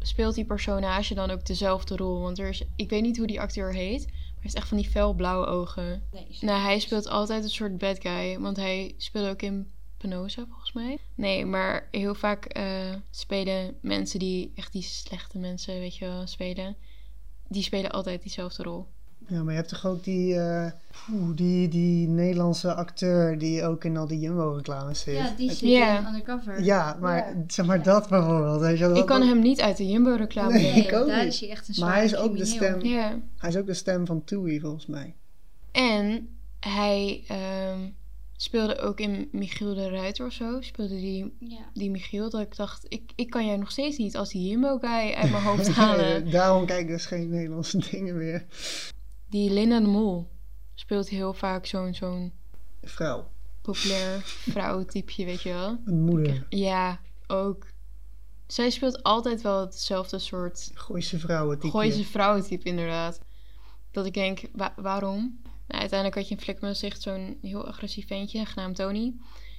speelt 0.02 0.34
die 0.34 0.44
personage 0.44 1.14
dan 1.14 1.30
ook 1.30 1.46
dezelfde 1.46 1.96
rol. 1.96 2.20
Want 2.20 2.38
er 2.38 2.48
is, 2.48 2.62
ik 2.76 2.90
weet 2.90 3.02
niet 3.02 3.16
hoe 3.18 3.26
die 3.26 3.40
acteur 3.40 3.72
heet, 3.72 4.04
maar 4.06 4.14
hij 4.14 4.40
heeft 4.40 4.54
echt 4.54 4.68
van 4.68 4.76
die 4.76 4.88
felblauwe 4.90 5.46
ogen. 5.46 6.02
Nee, 6.12 6.26
Nou, 6.40 6.60
hij 6.62 6.78
speelt 6.78 7.08
altijd 7.08 7.44
een 7.44 7.50
soort 7.50 7.78
bad 7.78 8.00
guy, 8.00 8.38
want 8.38 8.56
hij 8.56 8.94
speelde 8.96 9.28
ook 9.28 9.42
in 9.42 9.66
Penosa 10.02 10.44
volgens 10.48 10.72
mij. 10.72 10.98
Nee, 11.14 11.46
maar 11.46 11.88
heel 11.90 12.14
vaak 12.14 12.44
eh, 12.44 12.64
spelen 13.10 13.74
mensen 13.80 14.18
die 14.18 14.52
echt 14.54 14.72
die 14.72 14.82
slechte 14.82 15.38
mensen, 15.38 15.78
weet 15.78 15.96
je 15.96 16.04
wel, 16.04 16.26
spelen. 16.26 16.76
Die 17.48 17.62
spelen 17.62 17.90
altijd 17.90 18.22
diezelfde 18.22 18.62
rol. 18.62 18.86
Ja, 19.28 19.42
maar 19.42 19.52
je 19.52 19.58
hebt 19.58 19.68
toch 19.68 19.86
ook 19.86 20.04
die, 20.04 20.38
eh, 20.38 20.70
die, 21.34 21.68
die 21.68 22.08
Nederlandse 22.08 22.74
acteur 22.74 23.38
die 23.38 23.64
ook 23.64 23.84
in 23.84 23.96
al 23.96 24.06
die 24.06 24.18
Jumbo-reclames 24.18 25.00
zit. 25.00 25.16
Ja, 25.16 25.34
die 25.36 25.52
zit 25.52 25.62
in 25.62 26.06
Undercover. 26.06 26.62
Ja, 26.62 26.96
maar 27.00 27.34
zeg 27.46 27.66
maar 27.66 27.82
dat 27.82 28.08
bijvoorbeeld. 28.08 28.60
Weet 28.60 28.78
je, 28.78 28.86
wel, 28.88 28.96
Ik 28.96 29.06
kan 29.06 29.22
hem 29.22 29.40
niet 29.40 29.60
uit 29.60 29.76
de 29.76 29.86
Jumbo-reclame 29.88 30.52
Nee, 30.52 30.72
ik 30.72 30.92
ook 30.92 31.06
daar 31.06 31.24
niet. 31.24 31.32
is 31.32 31.40
hij 31.40 31.50
echt 31.50 31.68
een 31.68 31.84
Maar 31.84 31.94
hij 31.94 32.04
is 32.04 32.16
ook 32.16 32.36
de 32.36 32.44
stem. 32.44 32.84
Ja. 32.84 33.18
Hij 33.36 33.50
is 33.50 33.56
ook 33.56 33.66
de 33.66 33.74
stem 33.74 34.06
van 34.06 34.24
Toei 34.24 34.60
volgens 34.60 34.86
mij. 34.86 35.14
En 35.72 36.28
hij 36.60 37.24
ehm, 37.28 37.80
speelde 38.42 38.78
ook 38.78 39.00
in 39.00 39.28
Michiel 39.32 39.74
de 39.74 39.88
Ruiter 39.90 40.26
of 40.26 40.32
zo. 40.32 40.60
Speelde 40.60 40.94
die, 40.94 41.36
Ja. 41.38 41.70
die 41.74 41.90
Michiel 41.90 42.30
dat 42.30 42.40
ik 42.40 42.56
dacht, 42.56 42.84
ik, 42.88 43.12
ik 43.14 43.30
kan 43.30 43.46
jou 43.46 43.58
nog 43.58 43.70
steeds 43.70 43.96
niet 43.96 44.16
als 44.16 44.30
die 44.30 44.48
Jumbo-guy 44.48 45.12
uit 45.12 45.30
mijn 45.30 45.42
hoofd 45.42 45.68
halen. 45.82 46.30
Daarom 46.30 46.66
kijk 46.66 46.80
ik 46.80 46.88
dus 46.88 47.06
geen 47.06 47.28
Nederlandse 47.30 47.78
dingen 47.90 48.16
meer. 48.16 48.46
Die 49.28 49.50
Linda 49.50 49.80
de 49.80 49.86
Mol 49.86 50.28
speelt 50.74 51.08
heel 51.08 51.32
vaak 51.34 51.66
zo'n 51.66 51.94
zo'n 51.94 52.32
Vrouw, 52.82 53.30
populair 53.62 54.20
vrouwentypeje, 54.24 55.24
weet 55.24 55.42
je 55.42 55.48
wel. 55.52 55.78
een 55.84 56.00
moeder, 56.00 56.46
Ja, 56.48 57.00
ook. 57.26 57.66
Zij 58.46 58.70
speelt 58.70 59.02
altijd 59.02 59.42
wel 59.42 59.60
hetzelfde 59.60 60.18
soort 60.18 60.70
Gooise 60.74 61.18
vrouwen. 61.18 61.58
type. 61.58 61.70
Gooise 61.72 62.04
vrouwentype, 62.04 62.64
inderdaad. 62.68 63.20
Dat 63.90 64.06
ik 64.06 64.14
denk, 64.14 64.40
wa- 64.52 64.74
waarom? 64.76 65.40
Nou, 65.72 65.84
uiteindelijk 65.84 66.20
had 66.20 66.28
je 66.28 66.34
in 66.34 66.40
Flik 66.40 66.60
met 66.60 66.76
zicht 66.76 67.02
zo'n 67.02 67.38
heel 67.42 67.66
agressief 67.66 68.06
ventje, 68.06 68.46
genaamd 68.46 68.76
Tony. 68.76 69.14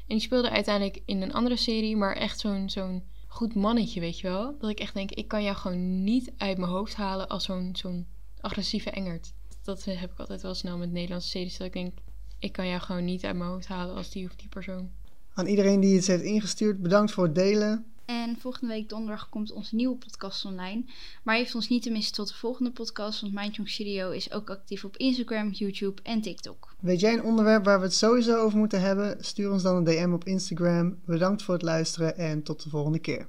En 0.07 0.15
die 0.15 0.19
speelde 0.19 0.49
uiteindelijk 0.49 1.01
in 1.05 1.21
een 1.21 1.33
andere 1.33 1.55
serie, 1.55 1.97
maar 1.97 2.15
echt 2.15 2.39
zo'n 2.39 2.69
zo'n 2.69 3.03
goed 3.27 3.55
mannetje, 3.55 3.99
weet 3.99 4.19
je 4.19 4.27
wel? 4.27 4.57
Dat 4.59 4.69
ik 4.69 4.79
echt 4.79 4.93
denk, 4.93 5.11
ik 5.11 5.27
kan 5.27 5.43
jou 5.43 5.55
gewoon 5.55 6.03
niet 6.03 6.31
uit 6.37 6.57
mijn 6.57 6.71
hoofd 6.71 6.95
halen 6.95 7.27
als 7.27 7.43
zo'n 7.43 7.75
zo'n 7.75 8.07
agressieve 8.39 8.89
engert. 8.89 9.33
Dat 9.63 9.83
heb 9.83 10.11
ik 10.11 10.19
altijd 10.19 10.41
wel 10.41 10.53
snel 10.53 10.77
met 10.77 10.91
Nederlandse 10.91 11.29
series, 11.29 11.57
dat 11.57 11.67
ik 11.67 11.73
denk, 11.73 11.93
ik 12.39 12.51
kan 12.51 12.67
jou 12.67 12.81
gewoon 12.81 13.05
niet 13.05 13.25
uit 13.25 13.35
mijn 13.35 13.49
hoofd 13.49 13.67
halen 13.67 13.95
als 13.95 14.09
die 14.09 14.25
of 14.25 14.35
die 14.35 14.49
persoon. 14.49 14.91
Aan 15.33 15.47
iedereen 15.47 15.79
die 15.79 15.95
het 15.95 16.07
heeft 16.07 16.23
ingestuurd, 16.23 16.81
bedankt 16.81 17.11
voor 17.11 17.23
het 17.23 17.35
delen. 17.35 17.92
En 18.05 18.37
volgende 18.39 18.73
week 18.73 18.89
donderdag 18.89 19.29
komt 19.29 19.51
onze 19.51 19.75
nieuwe 19.75 19.95
podcast 19.95 20.45
online. 20.45 20.83
Maar 21.23 21.35
heeft 21.35 21.55
ons 21.55 21.69
niet 21.69 21.83
te 21.83 21.91
missen 21.91 22.13
tot 22.13 22.27
de 22.27 22.33
volgende 22.33 22.71
podcast, 22.71 23.21
want 23.21 23.33
Mind 23.33 23.55
Young 23.55 23.69
Studio 23.69 24.09
is 24.09 24.31
ook 24.31 24.49
actief 24.49 24.85
op 24.85 24.97
Instagram, 24.97 25.49
YouTube 25.49 26.01
en 26.01 26.21
TikTok. 26.21 26.75
Weet 26.79 26.99
jij 26.99 27.13
een 27.13 27.23
onderwerp 27.23 27.65
waar 27.65 27.79
we 27.79 27.85
het 27.85 27.95
sowieso 27.95 28.35
over 28.35 28.57
moeten 28.57 28.81
hebben? 28.81 29.17
Stuur 29.19 29.51
ons 29.51 29.63
dan 29.63 29.75
een 29.75 29.83
DM 29.83 30.13
op 30.13 30.23
Instagram. 30.23 30.97
Bedankt 31.05 31.43
voor 31.43 31.53
het 31.53 31.63
luisteren 31.63 32.17
en 32.17 32.43
tot 32.43 32.63
de 32.63 32.69
volgende 32.69 32.99
keer. 32.99 33.27